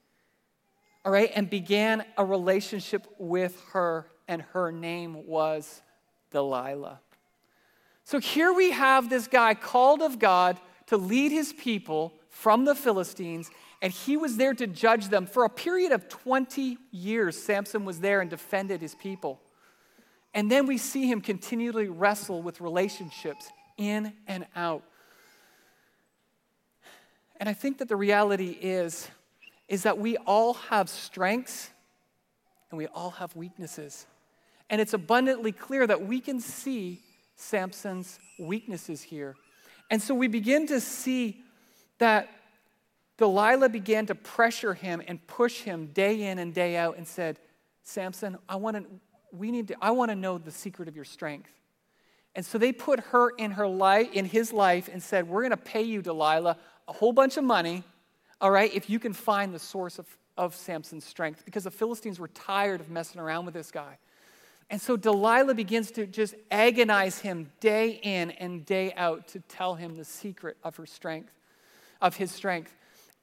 all 1.05 1.13
right, 1.13 1.31
and 1.35 1.51
began 1.51 2.05
a 2.17 2.25
relationship 2.25 3.07
with 3.19 3.61
her, 3.73 4.07
and 4.29 4.43
her 4.53 4.71
name 4.71 5.27
was 5.27 5.83
Delilah. 6.31 7.01
So 8.05 8.21
here 8.21 8.53
we 8.53 8.71
have 8.71 9.11
this 9.11 9.27
guy 9.27 9.55
called 9.55 10.03
of 10.03 10.19
God 10.19 10.59
to 10.87 10.97
lead 10.97 11.33
his 11.33 11.53
people 11.53 12.15
from 12.29 12.65
the 12.65 12.75
Philistines, 12.75 13.51
and 13.81 13.93
he 13.93 14.17
was 14.17 14.37
there 14.37 14.55
to 14.55 14.67
judge 14.67 15.09
them. 15.09 15.27
For 15.27 15.45
a 15.45 15.51
period 15.51 15.93
of 15.93 16.09
20 16.09 16.79
years, 16.91 17.43
Samson 17.43 17.85
was 17.85 18.01
there 18.01 18.21
and 18.21 18.31
defended 18.31 18.81
his 18.81 18.95
people. 18.95 19.41
And 20.35 20.51
then 20.51 20.67
we 20.67 20.77
see 20.77 21.09
him 21.11 21.21
continually 21.21 21.89
wrestle 21.89 22.43
with 22.43 22.61
relationships 22.61 23.49
in 23.79 24.13
and 24.27 24.47
out. 24.55 24.83
And 27.39 27.49
I 27.49 27.53
think 27.53 27.79
that 27.79 27.89
the 27.89 27.97
reality 27.97 28.59
is 28.61 29.09
is 29.67 29.85
that 29.85 29.97
we 29.99 30.17
all 30.19 30.55
have 30.55 30.91
strengths 30.91 31.71
and 32.71 32.77
we 32.77 32.87
all 32.89 33.11
have 33.11 33.35
weaknesses. 33.35 34.07
And 34.69 34.81
it's 34.81 34.93
abundantly 34.93 35.53
clear 35.53 35.87
that 35.87 36.07
we 36.07 36.21
can 36.21 36.41
see 36.41 37.01
Samson's 37.37 38.19
weaknesses 38.39 39.03
here. 39.03 39.37
And 39.91 40.03
so 40.03 40.15
we 40.15 40.29
begin 40.29 40.67
to 40.67 40.81
see 40.81 41.43
that 41.99 42.29
Delilah 43.17 43.69
began 43.69 44.07
to 44.07 44.15
pressure 44.15 44.75
him 44.75 45.03
and 45.07 45.25
push 45.27 45.61
him 45.61 45.87
day 45.89 46.25
in 46.25 46.39
and 46.39 46.53
day 46.53 46.77
out 46.77 46.97
and 46.97 47.07
said, 47.07 47.39
Samson, 47.85 48.39
I 48.49 48.57
want 48.57 48.77
to, 48.77 48.85
we 49.39 49.51
need 49.51 49.69
to, 49.69 49.77
I 49.81 49.91
want 49.91 50.11
to 50.11 50.15
know 50.15 50.39
the 50.39 50.51
secret 50.51 50.89
of 50.89 50.97
your 50.97 51.05
strength. 51.05 51.51
And 52.35 52.45
so 52.45 52.59
they 52.59 52.73
put 52.73 53.01
her 53.01 53.31
in 53.31 53.53
her 53.53 53.67
life, 53.67 54.13
in 54.13 54.25
his 54.25 54.53
life, 54.53 54.89
and 54.93 55.03
said, 55.03 55.29
We're 55.29 55.43
going 55.43 55.51
to 55.51 55.57
pay 55.57 55.83
you, 55.83 56.03
Delilah, 56.03 56.57
a 56.89 56.93
whole 56.93 57.13
bunch 57.13 57.37
of 57.37 57.45
money, 57.45 57.85
all 58.41 58.51
right, 58.51 58.73
if 58.75 58.91
you 58.91 58.99
can 58.99 59.13
find 59.13 59.55
the 59.55 59.59
source 59.59 59.99
of, 59.99 60.07
of 60.37 60.55
Samson's 60.55 61.05
strength. 61.05 61.45
Because 61.45 61.65
the 61.65 61.71
Philistines 61.71 62.19
were 62.19 62.29
tired 62.29 62.81
of 62.81 62.91
messing 62.91 63.21
around 63.21 63.45
with 63.45 63.55
this 63.55 63.71
guy. 63.71 63.99
And 64.71 64.81
so 64.81 64.97
Delilah 64.97 65.55
begins 65.55 65.91
to 65.93 66.07
just 66.07 66.35
agonize 66.51 67.21
him 67.21 67.53
day 67.61 68.01
in 68.03 68.31
and 68.33 68.65
day 68.65 68.93
out 68.97 69.29
to 69.29 69.41
tell 69.41 69.75
him 69.75 69.97
the 69.97 70.05
secret 70.05 70.57
of 70.65 70.77
her 70.77 70.87
strength, 70.87 71.33
of 72.01 72.17
his 72.17 72.33
strength. 72.33 72.75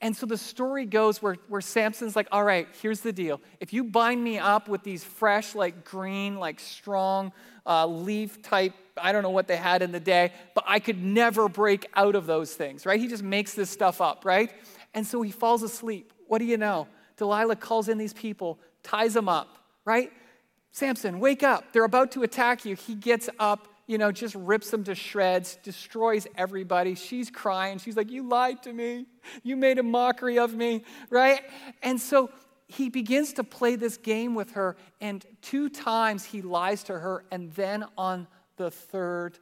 And 0.02 0.16
so 0.16 0.26
the 0.26 0.38
story 0.38 0.86
goes 0.86 1.22
where, 1.22 1.38
where 1.48 1.62
Samson's 1.62 2.16
like, 2.16 2.28
all 2.32 2.44
right, 2.44 2.68
here's 2.82 3.02
the 3.02 3.14
deal. 3.14 3.40
If 3.60 3.72
you 3.72 3.84
bind 3.84 4.24
me 4.24 4.40
up 4.40 4.68
with 4.68 4.84
these 4.84 5.04
fresh, 5.04 5.54
like 5.54 5.86
green, 5.86 6.38
like 6.38 6.60
strong 6.60 7.32
uh, 7.68 7.86
leaf 7.86 8.42
type, 8.42 8.74
I 8.98 9.12
don't 9.12 9.22
know 9.22 9.30
what 9.30 9.48
they 9.48 9.58
had 9.58 9.84
in 9.84 9.92
the 9.92 10.00
day, 10.00 10.34
but 10.56 10.64
I 10.68 10.80
could 10.80 11.02
never 11.04 11.48
break 11.48 11.86
out 11.96 12.16
of 12.16 12.26
those 12.26 12.54
things, 12.56 12.86
right? 12.86 13.00
He 13.00 13.08
just 13.08 13.24
makes 13.24 13.54
this 13.54 13.70
stuff 13.70 14.02
up, 14.02 14.26
right? 14.26 14.52
And 14.96 15.06
so 15.06 15.22
he 15.22 15.32
falls 15.32 15.62
asleep. 15.62 16.12
What 16.28 16.40
do 16.40 16.46
you 16.46 16.58
know? 16.58 16.88
Delilah 17.18 17.56
calls 17.56 17.88
in 17.88 18.00
these 18.00 18.14
people, 18.14 18.60
ties 18.82 19.14
them 19.14 19.30
up, 19.30 19.60
right? 19.86 20.12
Samson, 20.72 21.20
wake 21.20 21.44
up. 21.44 21.74
They're 21.74 21.84
about 21.84 22.12
to 22.14 22.24
attack 22.24 22.66
you. 22.66 22.76
He 22.76 22.96
gets 22.96 23.30
up, 23.38 23.68
you 23.92 23.98
know, 23.98 24.10
just 24.10 24.36
rips 24.36 24.72
them 24.72 24.86
to 24.86 24.96
shreds, 24.96 25.58
destroys 25.64 26.26
everybody. 26.38 26.96
She's 26.96 27.30
crying. 27.30 27.78
She's 27.78 27.98
like, 27.98 28.10
You 28.10 28.24
lied 28.24 28.64
to 28.64 28.72
me. 28.72 29.06
You 29.44 29.58
made 29.58 29.80
a 29.80 29.84
mockery 29.84 30.40
of 30.40 30.56
me, 30.56 30.86
right? 31.10 31.42
And 31.84 32.00
so 32.00 32.30
he 32.68 32.88
begins 32.88 33.34
to 33.34 33.44
play 33.44 33.76
this 33.76 33.98
game 33.98 34.34
with 34.34 34.52
her, 34.52 34.78
and 35.02 35.26
two 35.42 35.68
times 35.68 36.24
he 36.24 36.42
lies 36.42 36.84
to 36.84 36.98
her, 36.98 37.26
and 37.32 37.52
then 37.52 37.84
on 37.98 38.28
the 38.56 38.72
third 38.72 39.38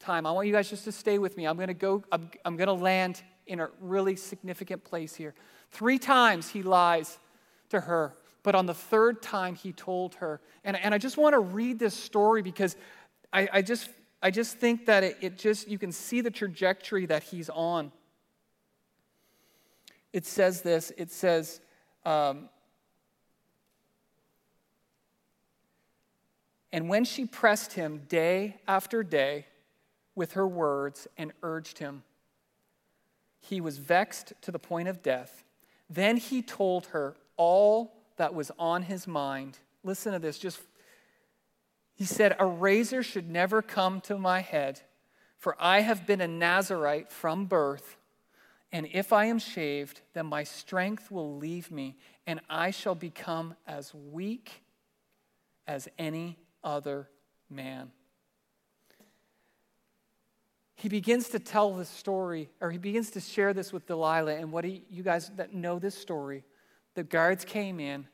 time, 0.00 0.26
I 0.26 0.32
want 0.32 0.48
you 0.48 0.52
guys 0.52 0.68
just 0.68 0.84
to 0.84 0.92
stay 0.92 1.18
with 1.18 1.38
me. 1.38 1.46
I'm 1.46 1.56
gonna 1.56 1.72
go, 1.72 2.04
I'm, 2.12 2.28
I'm 2.44 2.58
gonna 2.58 2.74
land 2.74 3.22
in 3.46 3.58
a 3.58 3.70
really 3.80 4.16
significant 4.16 4.84
place 4.84 5.14
here. 5.14 5.34
Three 5.70 5.98
times 5.98 6.50
he 6.50 6.62
lies 6.62 7.18
to 7.70 7.80
her. 7.80 8.14
But 8.42 8.54
on 8.54 8.66
the 8.66 8.74
third 8.74 9.22
time, 9.22 9.54
he 9.54 9.72
told 9.72 10.16
her. 10.16 10.38
And, 10.64 10.76
and 10.76 10.94
I 10.94 10.98
just 10.98 11.16
want 11.16 11.32
to 11.32 11.40
read 11.40 11.78
this 11.78 11.94
story 11.94 12.42
because 12.42 12.76
I, 13.34 13.48
I, 13.52 13.62
just, 13.62 13.90
I 14.22 14.30
just 14.30 14.58
think 14.58 14.86
that 14.86 15.02
it, 15.02 15.18
it 15.20 15.36
just, 15.36 15.68
you 15.68 15.76
can 15.76 15.90
see 15.90 16.20
the 16.20 16.30
trajectory 16.30 17.04
that 17.06 17.24
he's 17.24 17.50
on. 17.50 17.90
It 20.12 20.24
says 20.24 20.62
this 20.62 20.92
it 20.96 21.10
says, 21.10 21.60
um, 22.06 22.48
and 26.72 26.88
when 26.88 27.04
she 27.04 27.26
pressed 27.26 27.72
him 27.72 28.02
day 28.08 28.56
after 28.68 29.02
day 29.02 29.46
with 30.14 30.34
her 30.34 30.46
words 30.46 31.08
and 31.18 31.32
urged 31.42 31.78
him, 31.78 32.04
he 33.40 33.60
was 33.60 33.78
vexed 33.78 34.32
to 34.42 34.52
the 34.52 34.60
point 34.60 34.86
of 34.86 35.02
death. 35.02 35.42
Then 35.90 36.16
he 36.16 36.40
told 36.40 36.86
her 36.86 37.16
all 37.36 37.96
that 38.16 38.32
was 38.32 38.52
on 38.60 38.82
his 38.82 39.08
mind. 39.08 39.58
Listen 39.82 40.12
to 40.12 40.20
this. 40.20 40.38
Just 40.38 40.60
he 41.94 42.04
said, 42.04 42.36
"A 42.38 42.46
razor 42.46 43.02
should 43.02 43.30
never 43.30 43.62
come 43.62 44.00
to 44.02 44.18
my 44.18 44.40
head, 44.40 44.82
for 45.36 45.56
I 45.58 45.80
have 45.80 46.06
been 46.06 46.20
a 46.20 46.28
Nazarite 46.28 47.10
from 47.10 47.46
birth, 47.46 47.96
and 48.72 48.88
if 48.92 49.12
I 49.12 49.26
am 49.26 49.38
shaved, 49.38 50.00
then 50.12 50.26
my 50.26 50.44
strength 50.44 51.10
will 51.10 51.36
leave 51.36 51.70
me, 51.70 51.96
and 52.26 52.40
I 52.50 52.70
shall 52.70 52.94
become 52.94 53.54
as 53.66 53.94
weak 53.94 54.62
as 55.66 55.88
any 55.98 56.38
other 56.62 57.08
man." 57.48 57.92
he 60.84 60.88
begins 60.90 61.30
to 61.30 61.38
tell 61.38 61.72
this 61.72 61.88
story, 61.88 62.50
or 62.60 62.70
he 62.70 62.76
begins 62.76 63.10
to 63.12 63.20
share 63.20 63.54
this 63.54 63.72
with 63.72 63.86
Delilah. 63.86 64.34
And 64.34 64.52
what 64.52 64.64
he, 64.64 64.82
you 64.90 65.02
guys 65.02 65.30
that 65.36 65.54
know 65.54 65.78
this 65.78 65.94
story, 65.94 66.44
the 66.94 67.02
guards 67.02 67.42
came 67.42 67.80
in, 67.80 68.06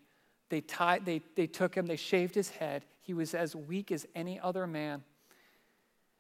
they, 0.51 0.61
tied, 0.61 1.05
they, 1.05 1.21
they 1.35 1.49
took 1.49 1.75
him, 1.75 1.87
they 1.87 1.97
shaved 1.97 2.35
his 2.35 2.51
head. 2.51 2.85
He 3.11 3.15
was 3.15 3.35
as 3.35 3.57
weak 3.57 3.91
as 3.91 4.07
any 4.15 4.39
other 4.39 4.69
man. 4.69 5.03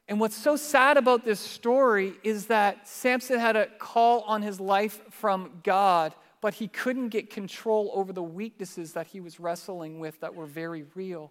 And 0.08 0.18
what's 0.18 0.34
so 0.34 0.56
sad 0.56 0.96
about 0.96 1.24
this 1.24 1.38
story 1.38 2.14
is 2.24 2.46
that 2.46 2.88
Samson 2.88 3.38
had 3.38 3.54
a 3.54 3.66
call 3.78 4.22
on 4.22 4.42
his 4.42 4.58
life 4.58 5.00
from 5.08 5.60
God, 5.62 6.12
but 6.40 6.54
he 6.54 6.66
couldn't 6.66 7.10
get 7.10 7.30
control 7.30 7.92
over 7.94 8.12
the 8.12 8.24
weaknesses 8.24 8.94
that 8.94 9.06
he 9.06 9.20
was 9.20 9.38
wrestling 9.38 10.00
with 10.00 10.18
that 10.18 10.34
were 10.34 10.46
very 10.46 10.84
real. 10.96 11.30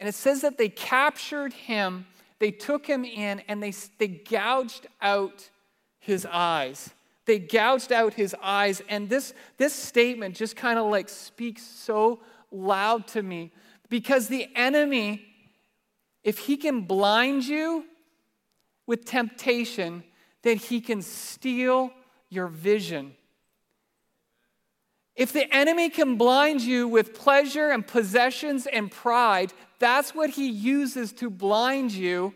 And 0.00 0.08
it 0.08 0.14
says 0.14 0.40
that 0.40 0.56
they 0.56 0.70
captured 0.70 1.52
him, 1.52 2.06
they 2.38 2.50
took 2.50 2.86
him 2.86 3.04
in, 3.04 3.40
and 3.40 3.62
they, 3.62 3.74
they 3.98 4.08
gouged 4.08 4.86
out 5.02 5.50
his 5.98 6.26
eyes 6.32 6.94
they 7.26 7.38
gouged 7.38 7.92
out 7.92 8.14
his 8.14 8.34
eyes. 8.42 8.80
And 8.88 9.10
this, 9.10 9.34
this 9.58 9.74
statement 9.74 10.34
just 10.34 10.56
kind 10.56 10.78
of 10.78 10.90
like 10.90 11.10
speaks 11.10 11.62
so 11.62 12.20
loud 12.50 13.06
to 13.08 13.22
me 13.22 13.52
because 13.88 14.28
the 14.28 14.48
enemy, 14.54 15.24
if 16.22 16.38
he 16.38 16.56
can 16.56 16.82
blind 16.82 17.44
you 17.44 17.84
with 18.86 19.04
temptation, 19.04 20.04
then 20.42 20.56
he 20.56 20.80
can 20.80 21.02
steal 21.02 21.90
your 22.28 22.48
vision. 22.48 23.14
If 25.16 25.32
the 25.32 25.52
enemy 25.54 25.90
can 25.90 26.16
blind 26.16 26.60
you 26.60 26.86
with 26.86 27.14
pleasure 27.14 27.70
and 27.70 27.86
possessions 27.86 28.66
and 28.66 28.90
pride, 28.90 29.52
that's 29.78 30.14
what 30.14 30.30
he 30.30 30.48
uses 30.48 31.12
to 31.14 31.28
blind 31.28 31.92
you. 31.92 32.34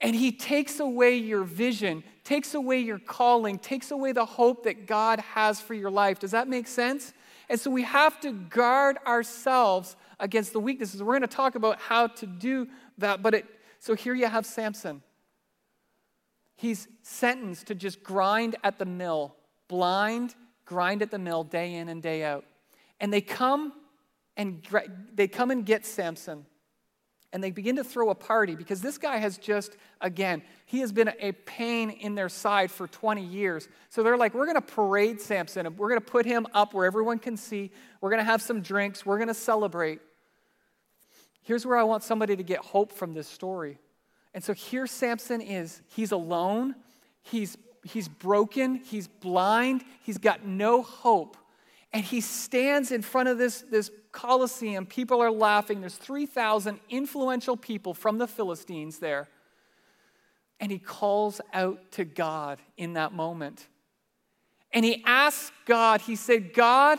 And 0.00 0.14
he 0.14 0.30
takes 0.30 0.78
away 0.78 1.16
your 1.16 1.44
vision 1.44 2.04
takes 2.24 2.54
away 2.54 2.80
your 2.80 2.98
calling, 2.98 3.58
takes 3.58 3.90
away 3.90 4.12
the 4.12 4.24
hope 4.24 4.64
that 4.64 4.86
God 4.86 5.20
has 5.20 5.60
for 5.60 5.74
your 5.74 5.90
life. 5.90 6.18
Does 6.18 6.30
that 6.32 6.48
make 6.48 6.66
sense? 6.66 7.12
And 7.48 7.60
so 7.60 7.70
we 7.70 7.82
have 7.82 8.18
to 8.20 8.32
guard 8.32 8.96
ourselves 9.06 9.94
against 10.18 10.52
the 10.52 10.60
weaknesses. 10.60 11.02
We're 11.02 11.18
going 11.18 11.22
to 11.22 11.28
talk 11.28 11.54
about 11.54 11.78
how 11.80 12.08
to 12.08 12.26
do 12.26 12.68
that, 12.98 13.22
but 13.22 13.34
it 13.34 13.46
so 13.78 13.94
here 13.94 14.14
you 14.14 14.26
have 14.26 14.46
Samson. 14.46 15.02
He's 16.56 16.88
sentenced 17.02 17.66
to 17.66 17.74
just 17.74 18.02
grind 18.02 18.56
at 18.64 18.78
the 18.78 18.86
mill, 18.86 19.34
blind, 19.68 20.34
grind 20.64 21.02
at 21.02 21.10
the 21.10 21.18
mill 21.18 21.44
day 21.44 21.74
in 21.74 21.90
and 21.90 22.02
day 22.02 22.24
out. 22.24 22.46
And 22.98 23.12
they 23.12 23.20
come 23.20 23.74
and 24.38 24.66
they 25.12 25.28
come 25.28 25.50
and 25.50 25.66
get 25.66 25.84
Samson 25.84 26.46
and 27.34 27.42
they 27.42 27.50
begin 27.50 27.74
to 27.74 27.84
throw 27.84 28.10
a 28.10 28.14
party 28.14 28.54
because 28.54 28.80
this 28.80 28.96
guy 28.96 29.16
has 29.16 29.38
just, 29.38 29.76
again, 30.00 30.40
he 30.66 30.78
has 30.78 30.92
been 30.92 31.10
a 31.18 31.32
pain 31.32 31.90
in 31.90 32.14
their 32.14 32.28
side 32.28 32.70
for 32.70 32.86
20 32.86 33.24
years. 33.24 33.68
So 33.90 34.04
they're 34.04 34.16
like, 34.16 34.34
we're 34.34 34.46
going 34.46 34.54
to 34.54 34.62
parade 34.62 35.20
Samson. 35.20 35.76
We're 35.76 35.88
going 35.88 36.00
to 36.00 36.06
put 36.06 36.26
him 36.26 36.46
up 36.54 36.74
where 36.74 36.86
everyone 36.86 37.18
can 37.18 37.36
see. 37.36 37.72
We're 38.00 38.10
going 38.10 38.20
to 38.20 38.24
have 38.24 38.40
some 38.40 38.62
drinks. 38.62 39.04
We're 39.04 39.18
going 39.18 39.28
to 39.28 39.34
celebrate. 39.34 40.00
Here's 41.42 41.66
where 41.66 41.76
I 41.76 41.82
want 41.82 42.04
somebody 42.04 42.36
to 42.36 42.44
get 42.44 42.60
hope 42.60 42.92
from 42.92 43.14
this 43.14 43.26
story. 43.26 43.78
And 44.32 44.44
so 44.44 44.54
here 44.54 44.86
Samson 44.86 45.40
is. 45.40 45.82
He's 45.88 46.12
alone. 46.12 46.76
He's, 47.22 47.58
he's 47.82 48.06
broken. 48.06 48.76
He's 48.76 49.08
blind. 49.08 49.82
He's 50.04 50.18
got 50.18 50.46
no 50.46 50.82
hope. 50.82 51.36
And 51.94 52.04
he 52.04 52.20
stands 52.20 52.90
in 52.90 53.02
front 53.02 53.28
of 53.28 53.38
this, 53.38 53.60
this 53.70 53.88
Colosseum. 54.10 54.84
People 54.84 55.22
are 55.22 55.30
laughing. 55.30 55.80
There's 55.80 55.94
3,000 55.94 56.80
influential 56.90 57.56
people 57.56 57.94
from 57.94 58.18
the 58.18 58.26
Philistines 58.26 58.98
there. 58.98 59.28
and 60.60 60.70
he 60.70 60.78
calls 60.78 61.40
out 61.52 61.90
to 61.92 62.04
God 62.04 62.58
in 62.76 62.94
that 62.94 63.12
moment. 63.12 63.66
And 64.72 64.84
he 64.84 65.02
asks 65.04 65.52
God, 65.66 66.00
he 66.00 66.16
said, 66.16 66.54
God, 66.54 66.98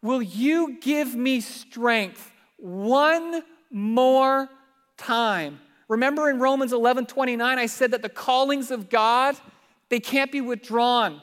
will 0.00 0.22
you 0.22 0.78
give 0.80 1.14
me 1.14 1.40
strength 1.40 2.32
one 2.56 3.42
more 3.70 4.48
time? 4.96 5.60
Remember 5.88 6.30
in 6.30 6.38
Romans 6.38 6.72
11 6.72 7.06
29, 7.06 7.58
I 7.58 7.66
said 7.66 7.90
that 7.90 8.02
the 8.02 8.08
callings 8.08 8.70
of 8.70 8.88
God, 8.88 9.36
they 9.88 10.00
can't 10.00 10.32
be 10.32 10.40
withdrawn. 10.40 11.20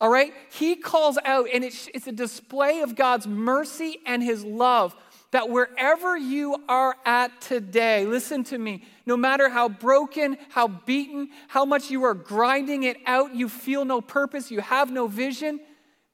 All 0.00 0.10
right? 0.10 0.32
He 0.52 0.76
calls 0.76 1.18
out, 1.24 1.48
and 1.52 1.64
it's, 1.64 1.88
it's 1.94 2.06
a 2.06 2.12
display 2.12 2.80
of 2.80 2.96
God's 2.96 3.26
mercy 3.26 4.00
and 4.04 4.22
his 4.22 4.44
love 4.44 4.94
that 5.32 5.48
wherever 5.48 6.16
you 6.16 6.56
are 6.68 6.96
at 7.04 7.40
today, 7.40 8.06
listen 8.06 8.44
to 8.44 8.58
me, 8.58 8.84
no 9.06 9.16
matter 9.16 9.48
how 9.48 9.68
broken, 9.68 10.36
how 10.50 10.68
beaten, 10.68 11.28
how 11.48 11.64
much 11.64 11.90
you 11.90 12.04
are 12.04 12.14
grinding 12.14 12.84
it 12.84 12.96
out, 13.06 13.34
you 13.34 13.48
feel 13.48 13.84
no 13.84 14.00
purpose, 14.00 14.50
you 14.50 14.60
have 14.60 14.90
no 14.90 15.08
vision, 15.08 15.60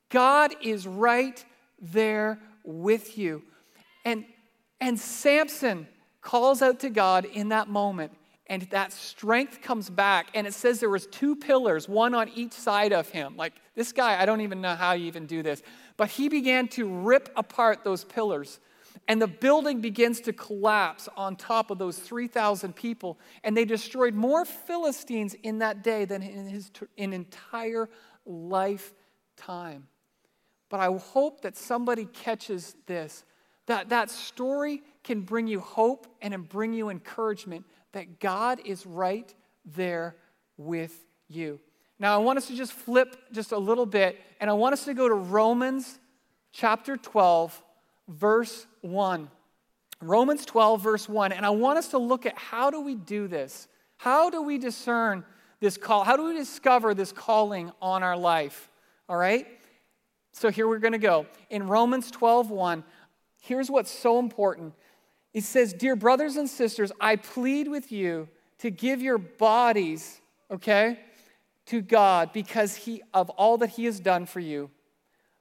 God 0.08 0.54
is 0.62 0.86
right 0.86 1.44
there 1.80 2.38
with 2.64 3.18
you. 3.18 3.42
And, 4.04 4.24
and 4.80 4.98
Samson 4.98 5.86
calls 6.20 6.62
out 6.62 6.80
to 6.80 6.90
God 6.90 7.24
in 7.24 7.50
that 7.50 7.68
moment 7.68 8.12
and 8.52 8.64
that 8.64 8.92
strength 8.92 9.62
comes 9.62 9.88
back 9.88 10.26
and 10.34 10.46
it 10.46 10.52
says 10.52 10.78
there 10.78 10.90
was 10.90 11.06
two 11.06 11.34
pillars 11.34 11.88
one 11.88 12.14
on 12.14 12.28
each 12.34 12.52
side 12.52 12.92
of 12.92 13.08
him. 13.08 13.34
Like 13.34 13.54
this 13.74 13.92
guy 13.92 14.20
i 14.20 14.26
don't 14.26 14.42
even 14.42 14.60
know 14.60 14.74
how 14.74 14.92
you 14.92 15.06
even 15.06 15.24
do 15.24 15.42
this. 15.42 15.62
But 15.96 16.10
he 16.10 16.28
began 16.28 16.68
to 16.68 16.86
rip 16.86 17.30
apart 17.34 17.82
those 17.82 18.04
pillars 18.04 18.60
and 19.08 19.22
the 19.22 19.26
building 19.26 19.80
begins 19.80 20.20
to 20.20 20.34
collapse 20.34 21.08
on 21.16 21.34
top 21.34 21.70
of 21.70 21.78
those 21.78 21.98
3000 21.98 22.76
people 22.76 23.18
and 23.42 23.56
they 23.56 23.64
destroyed 23.64 24.12
more 24.12 24.44
philistines 24.44 25.32
in 25.42 25.60
that 25.60 25.82
day 25.82 26.04
than 26.04 26.22
in 26.22 26.46
his 26.46 26.70
in 26.98 27.14
entire 27.14 27.88
lifetime. 28.26 29.88
But 30.68 30.80
i 30.80 30.94
hope 30.94 31.40
that 31.40 31.56
somebody 31.56 32.04
catches 32.04 32.76
this 32.84 33.24
that 33.66 33.88
that 33.88 34.10
story 34.10 34.82
can 35.04 35.22
bring 35.22 35.46
you 35.46 35.60
hope 35.60 36.06
and 36.20 36.46
bring 36.48 36.74
you 36.74 36.90
encouragement 36.90 37.64
that 37.92 38.20
God 38.20 38.60
is 38.64 38.86
right 38.86 39.32
there 39.64 40.16
with 40.56 41.04
you. 41.28 41.60
Now, 41.98 42.14
I 42.14 42.18
want 42.18 42.38
us 42.38 42.48
to 42.48 42.56
just 42.56 42.72
flip 42.72 43.16
just 43.32 43.52
a 43.52 43.58
little 43.58 43.86
bit, 43.86 44.20
and 44.40 44.50
I 44.50 44.54
want 44.54 44.72
us 44.72 44.84
to 44.86 44.94
go 44.94 45.08
to 45.08 45.14
Romans 45.14 45.98
chapter 46.52 46.96
12, 46.96 47.62
verse 48.08 48.66
1. 48.80 49.30
Romans 50.00 50.44
12, 50.44 50.82
verse 50.82 51.08
1. 51.08 51.32
And 51.32 51.46
I 51.46 51.50
want 51.50 51.78
us 51.78 51.88
to 51.88 51.98
look 51.98 52.26
at 52.26 52.36
how 52.36 52.70
do 52.70 52.80
we 52.80 52.94
do 52.94 53.28
this? 53.28 53.68
How 53.98 54.30
do 54.30 54.42
we 54.42 54.58
discern 54.58 55.24
this 55.60 55.76
call? 55.76 56.02
How 56.02 56.16
do 56.16 56.24
we 56.24 56.34
discover 56.34 56.92
this 56.92 57.12
calling 57.12 57.70
on 57.80 58.02
our 58.02 58.16
life? 58.16 58.68
All 59.08 59.16
right? 59.16 59.46
So 60.32 60.50
here 60.50 60.66
we're 60.66 60.78
going 60.78 60.92
to 60.92 60.98
go. 60.98 61.26
In 61.50 61.68
Romans 61.68 62.10
12, 62.10 62.50
1, 62.50 62.84
here's 63.42 63.70
what's 63.70 63.90
so 63.90 64.18
important 64.18 64.74
it 65.34 65.44
says, 65.44 65.72
Dear 65.72 65.96
brothers 65.96 66.36
and 66.36 66.48
sisters, 66.48 66.92
I 67.00 67.16
plead 67.16 67.68
with 67.68 67.90
you 67.90 68.28
to 68.58 68.70
give 68.70 69.02
your 69.02 69.18
bodies, 69.18 70.20
okay, 70.50 70.98
to 71.66 71.80
God 71.80 72.32
because 72.32 72.76
he, 72.76 73.02
of 73.14 73.30
all 73.30 73.58
that 73.58 73.70
He 73.70 73.84
has 73.86 74.00
done 74.00 74.26
for 74.26 74.40
you. 74.40 74.70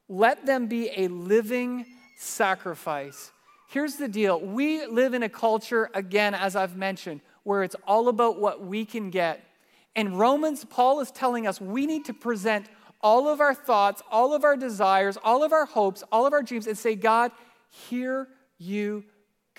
Let 0.07 0.45
them 0.45 0.67
be 0.67 0.89
a 0.95 1.07
living 1.07 1.85
sacrifice. 2.17 3.31
Here's 3.69 3.95
the 3.95 4.07
deal 4.07 4.39
we 4.39 4.85
live 4.85 5.13
in 5.13 5.23
a 5.23 5.29
culture, 5.29 5.89
again, 5.93 6.33
as 6.33 6.55
I've 6.55 6.75
mentioned, 6.75 7.21
where 7.43 7.63
it's 7.63 7.75
all 7.87 8.09
about 8.09 8.39
what 8.39 8.65
we 8.65 8.85
can 8.85 9.09
get. 9.09 9.43
And 9.95 10.17
Romans, 10.19 10.65
Paul 10.65 10.99
is 10.99 11.11
telling 11.11 11.47
us 11.47 11.59
we 11.59 11.85
need 11.85 12.05
to 12.05 12.13
present 12.13 12.67
all 13.01 13.27
of 13.27 13.39
our 13.39 13.53
thoughts, 13.53 14.01
all 14.11 14.33
of 14.33 14.43
our 14.43 14.55
desires, 14.55 15.17
all 15.23 15.43
of 15.43 15.51
our 15.53 15.65
hopes, 15.65 16.03
all 16.11 16.25
of 16.25 16.33
our 16.33 16.43
dreams, 16.43 16.67
and 16.67 16.77
say, 16.77 16.95
God, 16.95 17.31
here 17.69 18.27
you 18.57 19.03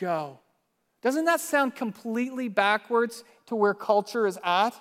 go. 0.03 0.41
Doesn't 1.01 1.27
that 1.27 1.41
sound 1.41 1.77
completely 1.77 2.49
backwards 2.49 3.23
to 3.47 3.57
where 3.57 3.75
culture 3.75 4.27
is 4.27 4.39
at? 4.45 4.75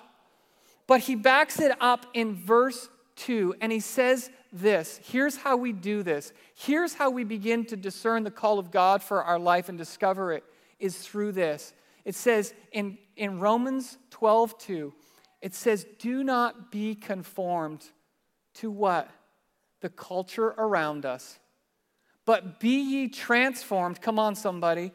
But 0.88 1.00
he 1.00 1.14
backs 1.14 1.60
it 1.60 1.72
up 1.80 2.06
in 2.12 2.34
verse 2.34 2.88
2 3.16 3.54
and 3.60 3.70
he 3.70 3.80
says 3.80 4.30
this 4.52 5.00
here's 5.04 5.36
how 5.36 5.56
we 5.56 5.72
do 5.72 6.02
this. 6.02 6.32
Here's 6.54 6.94
how 6.94 7.10
we 7.10 7.24
begin 7.24 7.64
to 7.66 7.76
discern 7.76 8.24
the 8.24 8.30
call 8.30 8.58
of 8.58 8.70
God 8.70 9.02
for 9.02 9.22
our 9.22 9.38
life 9.38 9.68
and 9.68 9.78
discover 9.78 10.32
it 10.32 10.44
is 10.78 10.98
through 10.98 11.32
this. 11.32 11.72
It 12.04 12.16
says 12.16 12.52
in, 12.72 12.98
in 13.16 13.38
Romans 13.38 13.96
12 14.10 14.58
2, 14.58 14.92
it 15.40 15.54
says, 15.54 15.86
Do 15.98 16.24
not 16.24 16.72
be 16.72 16.94
conformed 16.94 17.84
to 18.54 18.70
what? 18.70 19.08
The 19.80 19.88
culture 19.88 20.54
around 20.58 21.06
us, 21.06 21.38
but 22.24 22.60
be 22.60 22.80
ye 22.80 23.08
transformed. 23.08 24.00
Come 24.00 24.18
on, 24.18 24.34
somebody 24.34 24.92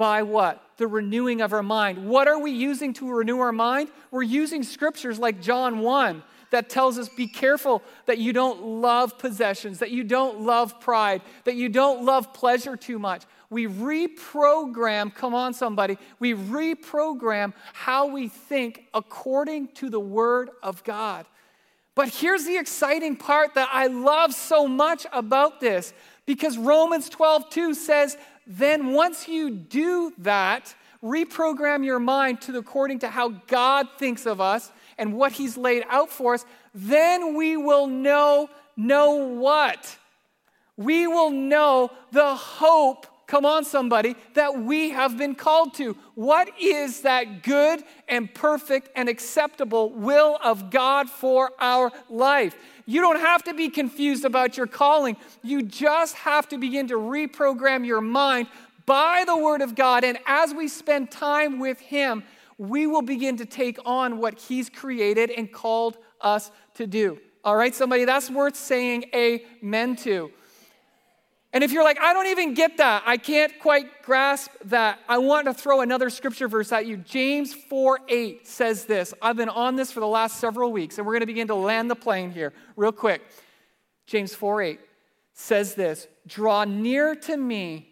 by 0.00 0.22
what? 0.22 0.64
The 0.78 0.86
renewing 0.86 1.42
of 1.42 1.52
our 1.52 1.62
mind. 1.62 2.08
What 2.08 2.26
are 2.26 2.38
we 2.38 2.52
using 2.52 2.94
to 2.94 3.12
renew 3.12 3.38
our 3.40 3.52
mind? 3.52 3.90
We're 4.10 4.22
using 4.22 4.62
scriptures 4.62 5.18
like 5.18 5.42
John 5.42 5.80
1 5.80 6.22
that 6.52 6.70
tells 6.70 6.96
us 6.96 7.10
be 7.10 7.26
careful 7.26 7.82
that 8.06 8.16
you 8.16 8.32
don't 8.32 8.80
love 8.80 9.18
possessions, 9.18 9.80
that 9.80 9.90
you 9.90 10.02
don't 10.02 10.40
love 10.40 10.80
pride, 10.80 11.20
that 11.44 11.54
you 11.54 11.68
don't 11.68 12.06
love 12.06 12.32
pleasure 12.32 12.78
too 12.78 12.98
much. 12.98 13.24
We 13.50 13.66
reprogram, 13.66 15.14
come 15.14 15.34
on, 15.34 15.52
somebody, 15.52 15.98
we 16.18 16.32
reprogram 16.32 17.52
how 17.74 18.06
we 18.06 18.28
think 18.28 18.84
according 18.94 19.68
to 19.74 19.90
the 19.90 20.00
Word 20.00 20.48
of 20.62 20.82
God. 20.82 21.26
But 21.94 22.08
here's 22.08 22.46
the 22.46 22.56
exciting 22.56 23.16
part 23.16 23.52
that 23.52 23.68
I 23.70 23.88
love 23.88 24.32
so 24.32 24.66
much 24.66 25.06
about 25.12 25.60
this 25.60 25.92
because 26.24 26.56
Romans 26.56 27.08
12, 27.08 27.50
2 27.50 27.74
says 27.74 28.16
then 28.46 28.92
once 28.92 29.28
you 29.28 29.50
do 29.50 30.12
that, 30.18 30.74
reprogram 31.02 31.84
your 31.84 32.00
mind 32.00 32.40
to 32.42 32.56
according 32.58 33.00
to 33.00 33.08
how 33.08 33.28
God 33.46 33.88
thinks 33.98 34.26
of 34.26 34.40
us 34.40 34.70
and 34.98 35.14
what 35.14 35.32
he's 35.32 35.56
laid 35.56 35.84
out 35.88 36.10
for 36.10 36.34
us, 36.34 36.44
then 36.74 37.34
we 37.34 37.56
will 37.56 37.86
know 37.86 38.48
know 38.76 39.14
what? 39.14 39.98
We 40.76 41.06
will 41.06 41.30
know 41.30 41.90
the 42.12 42.34
hope 42.34 43.06
Come 43.30 43.46
on, 43.46 43.64
somebody, 43.64 44.16
that 44.34 44.60
we 44.60 44.90
have 44.90 45.16
been 45.16 45.36
called 45.36 45.74
to. 45.74 45.96
What 46.16 46.50
is 46.60 47.02
that 47.02 47.44
good 47.44 47.84
and 48.08 48.34
perfect 48.34 48.88
and 48.96 49.08
acceptable 49.08 49.90
will 49.90 50.36
of 50.42 50.68
God 50.68 51.08
for 51.08 51.52
our 51.60 51.92
life? 52.08 52.56
You 52.86 53.00
don't 53.00 53.20
have 53.20 53.44
to 53.44 53.54
be 53.54 53.68
confused 53.68 54.24
about 54.24 54.56
your 54.56 54.66
calling. 54.66 55.16
You 55.44 55.62
just 55.62 56.16
have 56.16 56.48
to 56.48 56.58
begin 56.58 56.88
to 56.88 56.94
reprogram 56.94 57.86
your 57.86 58.00
mind 58.00 58.48
by 58.84 59.22
the 59.24 59.36
Word 59.36 59.62
of 59.62 59.76
God. 59.76 60.02
And 60.02 60.18
as 60.26 60.52
we 60.52 60.66
spend 60.66 61.12
time 61.12 61.60
with 61.60 61.78
Him, 61.78 62.24
we 62.58 62.88
will 62.88 63.00
begin 63.00 63.36
to 63.36 63.46
take 63.46 63.78
on 63.86 64.18
what 64.18 64.40
He's 64.40 64.68
created 64.68 65.30
and 65.30 65.52
called 65.52 65.98
us 66.20 66.50
to 66.74 66.84
do. 66.84 67.20
All 67.44 67.54
right, 67.54 67.76
somebody, 67.76 68.04
that's 68.04 68.28
worth 68.28 68.56
saying 68.56 69.04
amen 69.14 69.94
to. 69.98 70.32
And 71.52 71.64
if 71.64 71.72
you're 71.72 71.82
like, 71.82 71.98
I 72.00 72.12
don't 72.12 72.28
even 72.28 72.54
get 72.54 72.76
that, 72.76 73.02
I 73.06 73.16
can't 73.16 73.58
quite 73.58 74.02
grasp 74.02 74.52
that, 74.66 75.00
I 75.08 75.18
want 75.18 75.46
to 75.46 75.54
throw 75.54 75.80
another 75.80 76.08
scripture 76.08 76.46
verse 76.46 76.70
at 76.70 76.86
you. 76.86 76.96
James 76.96 77.52
4 77.52 78.00
8 78.08 78.46
says 78.46 78.84
this. 78.84 79.12
I've 79.20 79.36
been 79.36 79.48
on 79.48 79.74
this 79.74 79.90
for 79.90 79.98
the 79.98 80.06
last 80.06 80.38
several 80.38 80.70
weeks, 80.70 80.98
and 80.98 81.06
we're 81.06 81.14
going 81.14 81.20
to 81.20 81.26
begin 81.26 81.48
to 81.48 81.56
land 81.56 81.90
the 81.90 81.96
plane 81.96 82.30
here 82.30 82.52
real 82.76 82.92
quick. 82.92 83.22
James 84.06 84.32
4 84.32 84.62
8 84.62 84.80
says 85.32 85.74
this 85.74 86.06
Draw 86.26 86.64
near 86.64 87.16
to 87.16 87.36
me, 87.36 87.88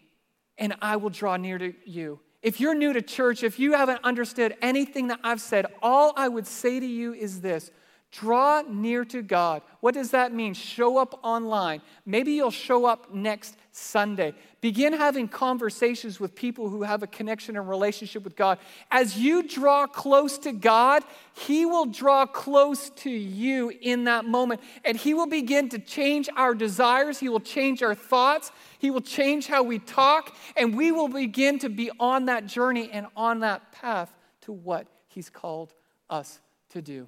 and 0.57 0.75
I 0.81 0.95
will 0.95 1.09
draw 1.09 1.35
near 1.35 1.57
to 1.57 1.73
you. 1.85 2.21
If 2.41 2.61
you're 2.61 2.75
new 2.75 2.93
to 2.93 3.01
church, 3.01 3.43
if 3.43 3.59
you 3.59 3.73
haven't 3.73 3.99
understood 4.05 4.55
anything 4.61 5.07
that 5.07 5.19
I've 5.21 5.41
said, 5.41 5.65
all 5.81 6.13
I 6.15 6.29
would 6.29 6.47
say 6.47 6.79
to 6.79 6.85
you 6.85 7.13
is 7.13 7.41
this 7.41 7.71
Draw 8.11 8.63
near 8.67 9.05
to 9.05 9.21
God. 9.21 9.61
What 9.81 9.93
does 9.93 10.11
that 10.11 10.33
mean? 10.33 10.55
Show 10.55 10.97
up 10.97 11.19
online. 11.23 11.83
Maybe 12.07 12.31
you'll 12.31 12.49
show 12.49 12.85
up 12.85 13.13
next 13.13 13.55
Sunday. 13.71 14.33
Begin 14.61 14.93
having 14.93 15.27
conversations 15.27 16.19
with 16.19 16.33
people 16.33 16.69
who 16.69 16.81
have 16.81 17.03
a 17.03 17.07
connection 17.07 17.55
and 17.55 17.69
relationship 17.69 18.23
with 18.23 18.35
God. 18.35 18.57
As 18.89 19.19
you 19.19 19.43
draw 19.47 19.85
close 19.85 20.39
to 20.39 20.51
God, 20.51 21.03
He 21.33 21.67
will 21.67 21.85
draw 21.85 22.25
close 22.25 22.89
to 22.89 23.11
you 23.11 23.71
in 23.79 24.05
that 24.05 24.25
moment. 24.25 24.61
And 24.83 24.97
He 24.97 25.13
will 25.13 25.27
begin 25.27 25.69
to 25.69 25.77
change 25.77 26.29
our 26.35 26.55
desires. 26.55 27.19
He 27.19 27.29
will 27.29 27.39
change 27.39 27.83
our 27.83 27.93
thoughts. 27.93 28.51
He 28.79 28.89
will 28.89 29.01
change 29.01 29.45
how 29.45 29.61
we 29.61 29.77
talk. 29.77 30.35
And 30.57 30.75
we 30.75 30.91
will 30.91 31.09
begin 31.09 31.59
to 31.59 31.69
be 31.69 31.91
on 31.99 32.25
that 32.25 32.47
journey 32.47 32.89
and 32.91 33.05
on 33.15 33.41
that 33.41 33.71
path 33.71 34.11
to 34.41 34.51
what 34.51 34.87
He's 35.09 35.29
called 35.29 35.75
us 36.09 36.39
to 36.69 36.81
do. 36.81 37.07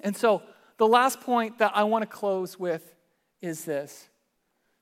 And 0.00 0.16
so, 0.16 0.42
the 0.78 0.86
last 0.86 1.20
point 1.20 1.58
that 1.58 1.72
I 1.74 1.84
want 1.84 2.02
to 2.02 2.06
close 2.06 2.58
with 2.58 2.94
is 3.40 3.64
this. 3.64 4.08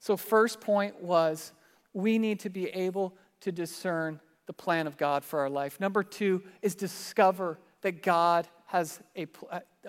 So, 0.00 0.16
first 0.16 0.60
point 0.60 1.02
was 1.02 1.52
we 1.92 2.18
need 2.18 2.40
to 2.40 2.50
be 2.50 2.68
able 2.68 3.14
to 3.40 3.52
discern 3.52 4.20
the 4.46 4.52
plan 4.52 4.86
of 4.86 4.96
God 4.96 5.24
for 5.24 5.40
our 5.40 5.50
life. 5.50 5.80
Number 5.80 6.02
two 6.02 6.42
is 6.60 6.74
discover 6.74 7.58
that 7.82 8.02
God 8.02 8.48
has 8.66 9.00
a, 9.16 9.26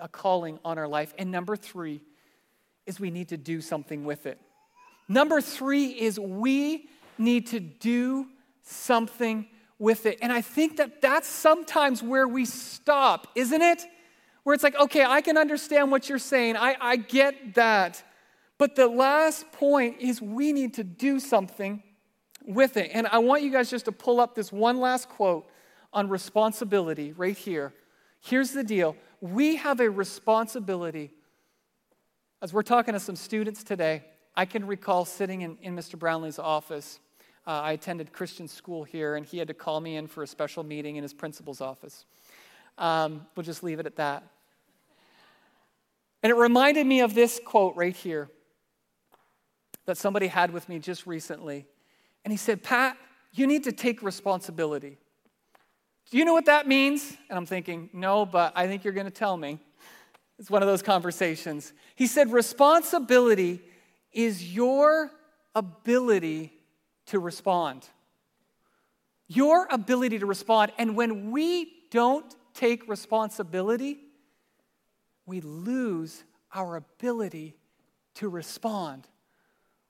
a 0.00 0.08
calling 0.08 0.58
on 0.64 0.78
our 0.78 0.88
life. 0.88 1.14
And 1.18 1.30
number 1.30 1.56
three 1.56 2.02
is 2.86 3.00
we 3.00 3.10
need 3.10 3.28
to 3.28 3.36
do 3.36 3.60
something 3.60 4.04
with 4.04 4.26
it. 4.26 4.40
Number 5.08 5.40
three 5.40 5.86
is 5.88 6.18
we 6.18 6.88
need 7.18 7.48
to 7.48 7.60
do 7.60 8.28
something 8.62 9.46
with 9.78 10.06
it. 10.06 10.18
And 10.22 10.32
I 10.32 10.40
think 10.40 10.78
that 10.78 11.00
that's 11.00 11.28
sometimes 11.28 12.02
where 12.02 12.26
we 12.26 12.44
stop, 12.44 13.28
isn't 13.34 13.62
it? 13.62 13.84
Where 14.46 14.54
it's 14.54 14.62
like, 14.62 14.76
okay, 14.76 15.04
I 15.04 15.22
can 15.22 15.36
understand 15.36 15.90
what 15.90 16.08
you're 16.08 16.20
saying, 16.20 16.56
I, 16.56 16.76
I 16.80 16.94
get 16.94 17.54
that. 17.56 18.00
But 18.58 18.76
the 18.76 18.86
last 18.86 19.50
point 19.50 19.96
is 19.98 20.22
we 20.22 20.52
need 20.52 20.74
to 20.74 20.84
do 20.84 21.18
something 21.18 21.82
with 22.44 22.76
it. 22.76 22.92
And 22.94 23.08
I 23.08 23.18
want 23.18 23.42
you 23.42 23.50
guys 23.50 23.68
just 23.68 23.86
to 23.86 23.92
pull 23.92 24.20
up 24.20 24.36
this 24.36 24.52
one 24.52 24.78
last 24.78 25.08
quote 25.08 25.48
on 25.92 26.08
responsibility 26.08 27.12
right 27.12 27.36
here. 27.36 27.74
Here's 28.20 28.52
the 28.52 28.62
deal 28.62 28.94
we 29.20 29.56
have 29.56 29.80
a 29.80 29.90
responsibility. 29.90 31.10
As 32.40 32.52
we're 32.52 32.62
talking 32.62 32.94
to 32.94 33.00
some 33.00 33.16
students 33.16 33.64
today, 33.64 34.04
I 34.36 34.44
can 34.44 34.64
recall 34.64 35.04
sitting 35.04 35.40
in, 35.40 35.58
in 35.60 35.74
Mr. 35.74 35.98
Brownlee's 35.98 36.38
office. 36.38 37.00
Uh, 37.48 37.62
I 37.62 37.72
attended 37.72 38.12
Christian 38.12 38.46
school 38.46 38.84
here, 38.84 39.16
and 39.16 39.26
he 39.26 39.38
had 39.38 39.48
to 39.48 39.54
call 39.54 39.80
me 39.80 39.96
in 39.96 40.06
for 40.06 40.22
a 40.22 40.26
special 40.28 40.62
meeting 40.62 40.94
in 40.94 41.02
his 41.02 41.12
principal's 41.12 41.60
office. 41.60 42.04
Um, 42.78 43.26
we'll 43.34 43.42
just 43.42 43.64
leave 43.64 43.80
it 43.80 43.86
at 43.86 43.96
that. 43.96 44.22
And 46.26 46.32
it 46.32 46.38
reminded 46.38 46.84
me 46.88 47.02
of 47.02 47.14
this 47.14 47.40
quote 47.44 47.76
right 47.76 47.94
here 47.94 48.28
that 49.84 49.96
somebody 49.96 50.26
had 50.26 50.50
with 50.50 50.68
me 50.68 50.80
just 50.80 51.06
recently. 51.06 51.68
And 52.24 52.32
he 52.32 52.36
said, 52.36 52.64
Pat, 52.64 52.96
you 53.30 53.46
need 53.46 53.62
to 53.62 53.70
take 53.70 54.02
responsibility. 54.02 54.98
Do 56.10 56.18
you 56.18 56.24
know 56.24 56.32
what 56.32 56.46
that 56.46 56.66
means? 56.66 57.16
And 57.30 57.38
I'm 57.38 57.46
thinking, 57.46 57.90
no, 57.92 58.26
but 58.26 58.52
I 58.56 58.66
think 58.66 58.82
you're 58.82 58.92
going 58.92 59.06
to 59.06 59.12
tell 59.12 59.36
me. 59.36 59.60
It's 60.40 60.50
one 60.50 60.64
of 60.64 60.66
those 60.68 60.82
conversations. 60.82 61.72
He 61.94 62.08
said, 62.08 62.32
responsibility 62.32 63.62
is 64.12 64.52
your 64.52 65.12
ability 65.54 66.52
to 67.06 67.20
respond. 67.20 67.86
Your 69.28 69.68
ability 69.70 70.18
to 70.18 70.26
respond. 70.26 70.72
And 70.76 70.96
when 70.96 71.30
we 71.30 71.72
don't 71.92 72.34
take 72.52 72.88
responsibility, 72.88 74.00
we 75.26 75.40
lose 75.40 76.24
our 76.54 76.76
ability 76.76 77.56
to 78.14 78.28
respond. 78.28 79.06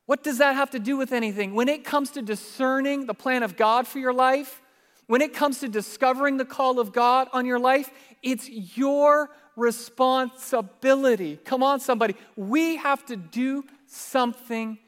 What 0.06 0.22
does 0.22 0.38
that 0.38 0.54
have 0.56 0.70
to 0.70 0.78
do 0.78 0.96
with 0.96 1.12
anything? 1.12 1.54
When 1.54 1.68
it 1.68 1.84
comes 1.84 2.10
to 2.12 2.22
discerning 2.22 3.06
the 3.06 3.14
plan 3.14 3.42
of 3.42 3.56
God 3.56 3.86
for 3.86 3.98
your 3.98 4.12
life, 4.12 4.62
when 5.06 5.20
it 5.20 5.34
comes 5.34 5.60
to 5.60 5.68
discovering 5.68 6.36
the 6.36 6.44
call 6.44 6.80
of 6.80 6.92
God 6.92 7.28
on 7.32 7.46
your 7.46 7.58
life, 7.58 7.90
it's 8.22 8.48
your 8.48 9.30
responsibility. 9.54 11.38
Come 11.44 11.62
on, 11.62 11.80
somebody. 11.80 12.16
We 12.34 12.76
have 12.76 13.04
to 13.06 13.16
do 13.16 13.64
something 13.86 14.78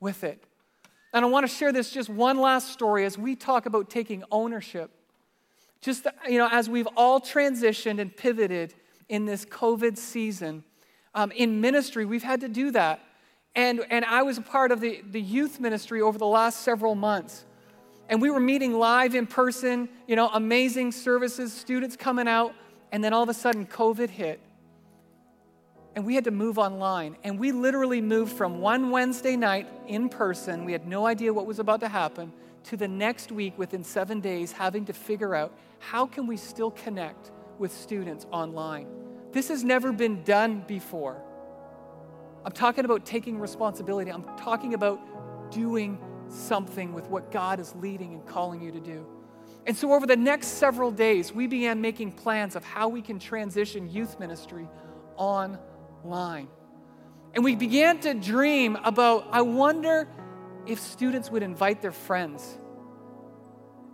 with 0.00 0.24
it. 0.24 0.42
And 1.14 1.24
I 1.24 1.28
want 1.28 1.48
to 1.48 1.54
share 1.54 1.72
this 1.72 1.90
just 1.90 2.08
one 2.08 2.38
last 2.38 2.70
story 2.70 3.04
as 3.04 3.18
we 3.18 3.36
talk 3.36 3.66
about 3.66 3.90
taking 3.90 4.24
ownership. 4.30 4.90
Just, 5.80 6.06
you 6.28 6.38
know, 6.38 6.48
as 6.50 6.68
we've 6.68 6.88
all 6.96 7.20
transitioned 7.20 8.00
and 8.00 8.14
pivoted 8.14 8.74
in 9.12 9.26
this 9.26 9.44
COVID 9.44 9.98
season, 9.98 10.64
um, 11.14 11.32
in 11.32 11.60
ministry, 11.60 12.06
we've 12.06 12.22
had 12.22 12.40
to 12.40 12.48
do 12.48 12.70
that. 12.70 12.98
And, 13.54 13.84
and 13.90 14.06
I 14.06 14.22
was 14.22 14.38
a 14.38 14.40
part 14.40 14.72
of 14.72 14.80
the, 14.80 15.02
the 15.10 15.20
youth 15.20 15.60
ministry 15.60 16.00
over 16.00 16.16
the 16.16 16.26
last 16.26 16.62
several 16.62 16.94
months. 16.94 17.44
And 18.08 18.22
we 18.22 18.30
were 18.30 18.40
meeting 18.40 18.72
live 18.72 19.14
in 19.14 19.26
person, 19.26 19.90
you 20.06 20.16
know, 20.16 20.30
amazing 20.32 20.92
services, 20.92 21.52
students 21.52 21.94
coming 21.94 22.26
out. 22.26 22.54
And 22.90 23.04
then 23.04 23.12
all 23.12 23.22
of 23.22 23.28
a 23.28 23.34
sudden, 23.34 23.66
COVID 23.66 24.08
hit. 24.08 24.40
And 25.94 26.06
we 26.06 26.14
had 26.14 26.24
to 26.24 26.30
move 26.30 26.58
online. 26.58 27.16
And 27.22 27.38
we 27.38 27.52
literally 27.52 28.00
moved 28.00 28.32
from 28.32 28.62
one 28.62 28.88
Wednesday 28.88 29.36
night 29.36 29.68
in 29.86 30.08
person, 30.08 30.64
we 30.64 30.72
had 30.72 30.86
no 30.86 31.06
idea 31.06 31.34
what 31.34 31.44
was 31.44 31.58
about 31.58 31.80
to 31.80 31.88
happen, 31.88 32.32
to 32.64 32.78
the 32.78 32.88
next 32.88 33.30
week 33.30 33.58
within 33.58 33.84
seven 33.84 34.20
days 34.20 34.52
having 34.52 34.86
to 34.86 34.94
figure 34.94 35.34
out 35.34 35.52
how 35.80 36.06
can 36.06 36.26
we 36.26 36.38
still 36.38 36.70
connect 36.70 37.30
with 37.58 37.72
students 37.72 38.26
online. 38.30 38.86
This 39.32 39.48
has 39.48 39.64
never 39.64 39.92
been 39.92 40.22
done 40.24 40.64
before. 40.66 41.22
I'm 42.44 42.52
talking 42.52 42.84
about 42.84 43.06
taking 43.06 43.38
responsibility. 43.38 44.10
I'm 44.10 44.24
talking 44.36 44.74
about 44.74 45.50
doing 45.50 45.98
something 46.28 46.92
with 46.92 47.08
what 47.08 47.30
God 47.30 47.60
is 47.60 47.74
leading 47.76 48.14
and 48.14 48.26
calling 48.26 48.60
you 48.60 48.72
to 48.72 48.80
do. 48.80 49.06
And 49.66 49.76
so, 49.76 49.92
over 49.92 50.06
the 50.06 50.16
next 50.16 50.48
several 50.48 50.90
days, 50.90 51.32
we 51.32 51.46
began 51.46 51.80
making 51.80 52.12
plans 52.12 52.56
of 52.56 52.64
how 52.64 52.88
we 52.88 53.00
can 53.00 53.18
transition 53.18 53.88
youth 53.88 54.18
ministry 54.18 54.68
online. 55.16 56.48
And 57.34 57.44
we 57.44 57.54
began 57.54 58.00
to 58.00 58.14
dream 58.14 58.76
about 58.84 59.28
I 59.30 59.42
wonder 59.42 60.08
if 60.66 60.80
students 60.80 61.30
would 61.30 61.42
invite 61.42 61.80
their 61.80 61.92
friends. 61.92 62.58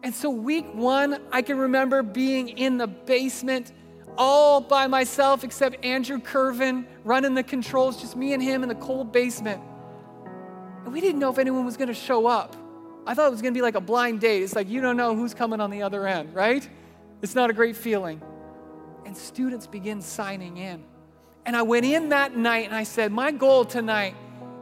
And 0.03 0.15
so, 0.15 0.31
week 0.31 0.67
one, 0.75 1.21
I 1.33 1.43
can 1.43 1.59
remember 1.59 2.03
being 2.03 2.49
in 2.51 2.79
the 2.79 2.87
basement 2.87 3.73
all 4.17 4.61
by 4.61 4.87
myself 4.87 5.45
except 5.45 5.85
Andrew 5.85 6.19
Curvin 6.19 6.87
running 7.05 7.35
the 7.35 7.43
controls, 7.43 8.01
just 8.01 8.17
me 8.17 8.33
and 8.33 8.43
him 8.43 8.63
in 8.63 8.69
the 8.69 8.75
cold 8.75 9.13
basement. 9.13 9.63
And 10.85 10.93
we 10.93 11.01
didn't 11.01 11.21
know 11.21 11.31
if 11.31 11.39
anyone 11.39 11.65
was 11.65 11.77
going 11.77 11.89
to 11.89 11.95
show 11.95 12.27
up. 12.27 12.57
I 13.07 13.15
thought 13.15 13.29
it 13.29 13.31
was 13.31 13.43
going 13.43 13.55
to 13.55 13.59
be 13.59 13.63
like 13.63 13.75
a 13.75 13.81
blind 13.81 14.21
date. 14.21 14.43
It's 14.43 14.55
like 14.55 14.69
you 14.69 14.81
don't 14.81 14.97
know 14.97 15.17
who's 15.17 15.35
coming 15.35 15.61
on 15.61 15.71
the 15.71 15.83
other 15.83 16.07
end, 16.07 16.35
right? 16.35 16.69
It's 17.23 17.35
not 17.35 17.51
a 17.51 17.53
great 17.53 17.77
feeling. 17.77 18.21
And 19.07 19.17
students 19.17 19.67
begin 19.67 20.03
signing 20.03 20.59
in. 20.59 20.85
And 21.47 21.57
I 21.57 21.63
went 21.63 21.87
in 21.87 22.11
that 22.11 22.37
night 22.37 22.67
and 22.67 22.75
I 22.75 22.83
said, 22.83 23.11
My 23.11 23.31
goal 23.31 23.65
tonight 23.65 24.15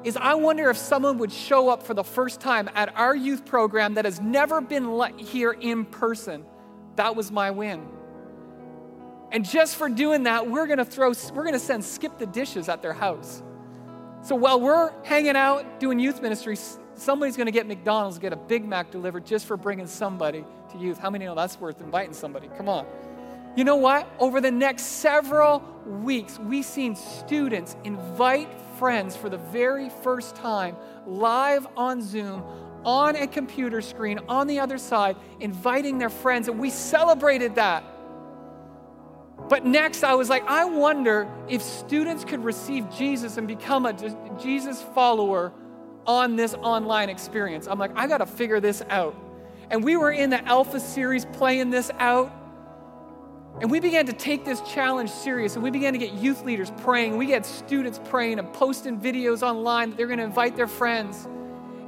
is 0.07 0.16
I 0.16 0.35
wonder 0.35 0.71
if 0.71 0.77
someone 0.77 1.19
would 1.19 1.33
show 1.33 1.69
up 1.69 1.83
for 1.83 1.92
the 1.92 2.05
first 2.05 2.40
time 2.40 2.71
at 2.77 2.97
our 2.97 3.14
youth 3.14 3.45
program 3.45 3.95
that 3.95 4.05
has 4.05 4.21
never 4.21 4.61
been 4.61 4.88
here 5.19 5.51
in 5.51 5.85
person. 5.85 6.45
That 6.95 7.16
was 7.16 7.33
my 7.33 7.51
win. 7.51 7.88
And 9.33 9.45
just 9.45 9.75
for 9.75 9.88
doing 9.88 10.23
that, 10.23 10.49
we're 10.49 10.69
gonna 10.69 10.85
throw, 10.85 11.12
we're 11.35 11.45
gonna 11.45 11.59
send 11.59 11.85
skip 11.85 12.19
the 12.19 12.27
dishes 12.27 12.69
at 12.69 12.83
their 12.83 12.92
house. 12.92 13.42
So 14.23 14.37
while 14.37 14.61
we're 14.61 14.92
hanging 15.03 15.35
out 15.35 15.81
doing 15.81 15.99
youth 15.99 16.23
ministry, 16.23 16.57
somebody's 16.95 17.37
gonna 17.37 17.51
get 17.51 17.66
McDonald's, 17.66 18.21
get 18.21 18.33
a 18.33 18.37
Big 18.37 18.64
Mac 18.64 18.92
delivered 18.92 19.27
just 19.27 19.45
for 19.45 19.57
bringing 19.57 19.88
somebody 19.88 20.45
to 20.71 20.79
youth. 20.79 20.99
How 20.99 21.11
many 21.11 21.25
know 21.25 21.35
that's 21.35 21.59
worth 21.61 21.81
inviting 21.81 22.14
somebody? 22.14 22.49
Come 22.57 22.69
on. 22.69 22.87
You 23.57 23.64
know 23.64 23.77
what? 23.77 24.09
Over 24.21 24.40
the 24.40 24.53
next 24.53 24.85
several 24.85 25.64
weeks, 25.85 26.38
we've 26.38 26.64
seen 26.64 26.95
students 26.95 27.75
invite 27.83 28.49
friends 28.79 29.17
for 29.17 29.29
the 29.29 29.39
very 29.39 29.89
first 29.89 30.37
time 30.37 30.77
live 31.07 31.67
on 31.77 32.03
Zoom, 32.03 32.43
on 32.85 33.17
a 33.17 33.27
computer 33.27 33.81
screen, 33.81 34.21
on 34.29 34.47
the 34.47 34.61
other 34.61 34.79
side, 34.79 35.17
inviting 35.41 35.99
their 35.99 36.11
friends. 36.11 36.49
And 36.49 36.59
we 36.59 36.71
celebrated 36.71 37.57
that. 37.57 37.85
But 39.49 39.65
next, 39.65 40.03
I 40.03 40.15
was 40.15 40.29
like, 40.29 40.45
I 40.47 40.65
wonder 40.65 41.29
if 41.49 41.62
students 41.62 42.25
could 42.25 42.43
receive 42.43 42.91
Jesus 42.91 43.37
and 43.37 43.47
become 43.47 43.87
a 43.87 43.93
Jesus 44.41 44.83
follower 44.95 45.53
on 46.07 46.37
this 46.37 46.55
online 46.55 47.09
experience. 47.09 47.67
I'm 47.67 47.79
like, 47.79 47.93
I 47.97 48.07
got 48.07 48.19
to 48.19 48.27
figure 48.27 48.61
this 48.61 48.83
out. 48.89 49.15
And 49.71 49.85
we 49.85 49.97
were 49.97 50.12
in 50.12 50.31
the 50.31 50.45
Alpha 50.45 50.81
series 50.81 51.25
playing 51.25 51.71
this 51.71 51.91
out. 51.99 52.33
And 53.61 53.71
we 53.71 53.81
began 53.81 54.05
to 54.07 54.12
take 54.12 54.45
this 54.45 54.61
challenge 54.62 55.11
serious. 55.11 55.55
And 55.55 55.62
we 55.62 55.71
began 55.71 55.92
to 55.95 55.99
get 55.99 56.12
youth 56.12 56.45
leaders 56.45 56.71
praying. 56.79 57.16
We 57.16 57.27
get 57.27 57.47
students 57.47 57.99
praying 58.05 58.38
and 58.38 58.53
posting 58.53 59.01
videos 59.01 59.42
online 59.42 59.90
that 59.90 59.97
they're 59.97 60.07
going 60.07 60.19
to 60.19 60.25
invite 60.25 60.57
their 60.57 60.66
friends. 60.66 61.27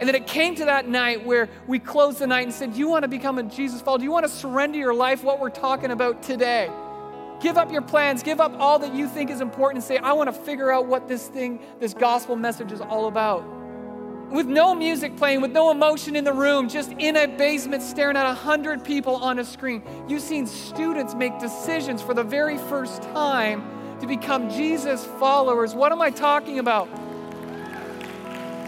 And 0.01 0.09
then 0.09 0.15
it 0.15 0.27
came 0.27 0.55
to 0.55 0.65
that 0.67 0.89
night 0.89 1.27
where 1.27 1.49
we 1.67 1.79
closed 1.79 2.21
the 2.21 2.27
night 2.27 2.45
and 2.45 2.55
said, 2.55 2.73
Do 2.73 2.79
you 2.79 2.89
want 2.89 3.03
to 3.03 3.09
become 3.09 3.39
a 3.39 3.43
Jesus 3.43 3.83
follower? 3.83 3.99
Do 3.99 4.05
you 4.05 4.13
want 4.13 4.25
to 4.25 4.33
surrender 4.33 4.79
your 4.79 4.95
life? 4.95 5.25
What 5.25 5.41
we're 5.41 5.51
talking 5.51 5.91
about 5.91 6.23
today. 6.23 6.71
Give 7.41 7.57
up 7.57 7.71
your 7.71 7.83
plans, 7.83 8.23
give 8.23 8.41
up 8.41 8.53
all 8.59 8.81
that 8.81 8.95
you 8.95 9.07
think 9.09 9.31
is 9.31 9.41
important, 9.41 9.77
and 9.77 9.85
say, 9.85 9.99
I 9.99 10.13
want 10.13 10.29
to 10.29 10.33
figure 10.33 10.73
out 10.73 10.87
what 10.87 11.07
this 11.07 11.29
thing, 11.29 11.61
this 11.79 11.95
gospel 11.95 12.35
message 12.35 12.73
is 12.73 12.81
all 12.81 13.07
about. 13.07 13.58
With 14.31 14.47
no 14.47 14.75
music 14.75 15.17
playing, 15.17 15.41
with 15.41 15.53
no 15.53 15.71
emotion 15.71 16.15
in 16.15 16.25
the 16.25 16.33
room, 16.33 16.69
just 16.69 16.93
in 16.93 17.17
a 17.17 17.27
basement 17.27 17.83
staring 17.83 18.17
at 18.17 18.27
a 18.27 18.35
hundred 18.35 18.85
people 18.85 19.17
on 19.17 19.39
a 19.39 19.45
screen. 19.45 19.83
You've 20.07 20.23
seen 20.23 20.47
students 20.47 21.15
make 21.15 21.39
decisions 21.39 22.03
for 22.03 22.13
the 22.13 22.25
very 22.25 22.59
first 22.59 23.03
time 23.03 23.63
to 24.01 24.07
become 24.07 24.51
Jesus 24.51 25.05
followers. 25.19 25.75
What 25.75 25.93
am 25.93 26.03
I 26.03 26.11
talking 26.11 26.59
about? 26.59 26.89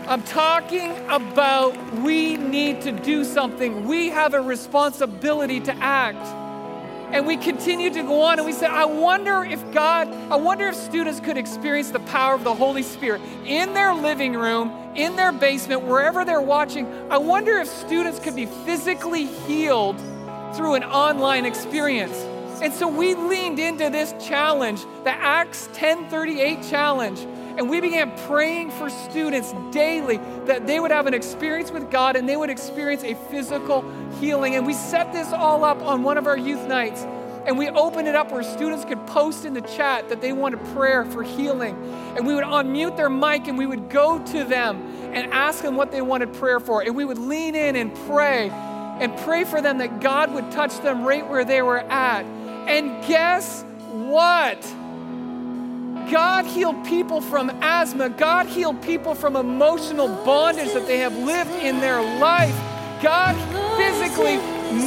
I'm 0.08 0.22
talking 0.22 0.96
about 1.08 1.76
we 1.96 2.36
need 2.36 2.80
to 2.82 2.90
do 2.90 3.22
something. 3.22 3.86
We 3.86 4.08
have 4.08 4.34
a 4.34 4.40
responsibility 4.40 5.60
to 5.60 5.74
act. 5.76 6.39
And 7.12 7.26
we 7.26 7.36
continued 7.36 7.94
to 7.94 8.02
go 8.02 8.20
on 8.22 8.38
and 8.38 8.46
we 8.46 8.52
said, 8.52 8.70
I 8.70 8.84
wonder 8.84 9.42
if 9.42 9.60
God, 9.72 10.08
I 10.30 10.36
wonder 10.36 10.68
if 10.68 10.76
students 10.76 11.18
could 11.18 11.36
experience 11.36 11.90
the 11.90 11.98
power 12.00 12.34
of 12.34 12.44
the 12.44 12.54
Holy 12.54 12.84
Spirit 12.84 13.20
in 13.44 13.74
their 13.74 13.92
living 13.92 14.34
room, 14.34 14.70
in 14.94 15.16
their 15.16 15.32
basement, 15.32 15.82
wherever 15.82 16.24
they're 16.24 16.40
watching. 16.40 16.86
I 17.10 17.18
wonder 17.18 17.58
if 17.58 17.66
students 17.66 18.20
could 18.20 18.36
be 18.36 18.46
physically 18.46 19.26
healed 19.26 19.98
through 20.54 20.74
an 20.74 20.84
online 20.84 21.46
experience. 21.46 22.16
And 22.62 22.72
so 22.72 22.86
we 22.86 23.14
leaned 23.14 23.58
into 23.58 23.90
this 23.90 24.14
challenge, 24.24 24.82
the 25.02 25.10
Acts 25.10 25.66
1038 25.68 26.62
challenge. 26.62 27.26
And 27.60 27.68
we 27.68 27.82
began 27.82 28.16
praying 28.26 28.70
for 28.70 28.88
students 28.88 29.52
daily 29.70 30.16
that 30.46 30.66
they 30.66 30.80
would 30.80 30.90
have 30.90 31.06
an 31.06 31.12
experience 31.12 31.70
with 31.70 31.90
God 31.90 32.16
and 32.16 32.26
they 32.26 32.34
would 32.34 32.48
experience 32.48 33.04
a 33.04 33.14
physical 33.30 33.84
healing. 34.18 34.54
And 34.54 34.66
we 34.66 34.72
set 34.72 35.12
this 35.12 35.30
all 35.30 35.62
up 35.62 35.82
on 35.82 36.02
one 36.02 36.16
of 36.16 36.26
our 36.26 36.38
youth 36.38 36.66
nights. 36.66 37.02
And 37.44 37.58
we 37.58 37.68
opened 37.68 38.08
it 38.08 38.14
up 38.14 38.32
where 38.32 38.42
students 38.42 38.86
could 38.86 39.06
post 39.06 39.44
in 39.44 39.52
the 39.52 39.60
chat 39.60 40.08
that 40.08 40.22
they 40.22 40.32
wanted 40.32 40.64
prayer 40.74 41.04
for 41.04 41.22
healing. 41.22 41.76
And 42.16 42.26
we 42.26 42.34
would 42.34 42.44
unmute 42.44 42.96
their 42.96 43.10
mic 43.10 43.46
and 43.46 43.58
we 43.58 43.66
would 43.66 43.90
go 43.90 44.24
to 44.24 44.44
them 44.44 44.80
and 45.12 45.30
ask 45.30 45.62
them 45.62 45.76
what 45.76 45.92
they 45.92 46.00
wanted 46.00 46.32
prayer 46.32 46.60
for. 46.60 46.80
And 46.80 46.96
we 46.96 47.04
would 47.04 47.18
lean 47.18 47.54
in 47.54 47.76
and 47.76 47.94
pray 48.06 48.48
and 48.48 49.14
pray 49.18 49.44
for 49.44 49.60
them 49.60 49.76
that 49.78 50.00
God 50.00 50.32
would 50.32 50.50
touch 50.50 50.80
them 50.80 51.04
right 51.04 51.28
where 51.28 51.44
they 51.44 51.60
were 51.60 51.80
at. 51.80 52.24
And 52.24 53.06
guess 53.06 53.66
what? 53.90 54.64
God 56.10 56.44
healed 56.44 56.84
people 56.84 57.20
from 57.20 57.50
asthma. 57.62 58.10
God 58.10 58.46
healed 58.46 58.82
people 58.82 59.14
from 59.14 59.36
emotional 59.36 60.08
bondage 60.24 60.72
that 60.72 60.88
they 60.88 60.98
have 60.98 61.16
lived 61.16 61.52
in 61.62 61.80
their 61.80 62.02
life. 62.18 62.54
God 63.00 63.36
physically 63.76 64.38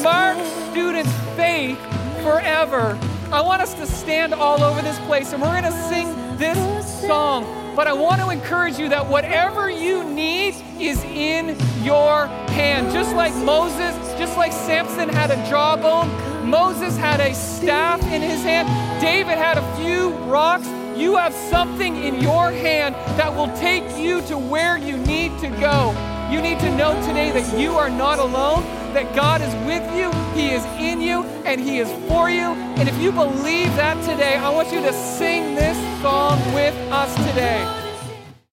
marked 0.02 0.46
students' 0.72 1.14
faith 1.38 1.80
forever. 2.24 3.00
I 3.32 3.42
want 3.42 3.62
us 3.62 3.74
to 3.76 3.88
stand 3.88 4.34
all 4.34 4.62
over 4.62 4.82
this 4.82 5.00
place 5.00 5.32
and 5.32 5.42
we're 5.42 5.50
going 5.50 5.64
to 5.64 5.72
sing 5.72 6.08
this 6.38 7.02
song. 7.02 7.46
But 7.74 7.88
I 7.88 7.94
want 7.94 8.20
to 8.22 8.30
encourage 8.30 8.78
you 8.78 8.90
that 8.90 9.08
whatever 9.08 9.70
you 9.70 10.04
need 10.04 10.56
is 10.78 11.02
in 11.06 11.58
your 11.84 12.28
hand. 12.52 12.92
Just 12.92 13.16
like 13.16 13.34
Moses, 13.36 13.96
just 14.20 14.36
like 14.36 14.52
Samson 14.52 15.08
had 15.08 15.32
a 15.32 15.50
jawbone, 15.50 16.10
Moses 16.48 16.98
had 16.98 17.22
a 17.22 17.34
staff 17.34 18.02
in 18.12 18.22
his 18.22 18.44
hand, 18.44 18.68
David 19.02 19.38
had 19.38 19.58
a 19.58 19.76
few 19.78 20.10
rocks. 20.30 20.68
You 20.96 21.16
have 21.16 21.34
something 21.34 22.04
in 22.04 22.22
your 22.22 22.52
hand 22.52 22.94
that 23.18 23.34
will 23.34 23.52
take 23.58 23.84
you 23.98 24.22
to 24.28 24.38
where 24.38 24.78
you 24.78 24.96
need 24.98 25.38
to 25.40 25.50
go. 25.50 25.92
You 26.32 26.40
need 26.42 26.60
to 26.60 26.76
know 26.76 26.94
today 27.08 27.32
that 27.32 27.60
you 27.60 27.72
are 27.74 27.90
not 27.90 28.20
alone, 28.20 28.64
that 28.94 29.16
God 29.16 29.42
is 29.42 29.54
with 29.66 29.84
you, 29.96 30.12
He 30.40 30.52
is 30.52 30.64
in 30.80 31.02
you, 31.02 31.24
and 31.46 31.60
He 31.60 31.80
is 31.80 31.90
for 32.08 32.30
you. 32.30 32.54
And 32.78 32.88
if 32.88 32.98
you 33.02 33.12
believe 33.12 33.76
that 33.76 34.00
today, 34.04 34.36
I 34.38 34.50
want 34.50 34.72
you 34.72 34.82
to 34.82 34.94
sing 34.94 35.56
this 35.56 35.78
song 36.02 36.38
with 36.54 36.76
us 36.92 37.14
today. 37.28 37.83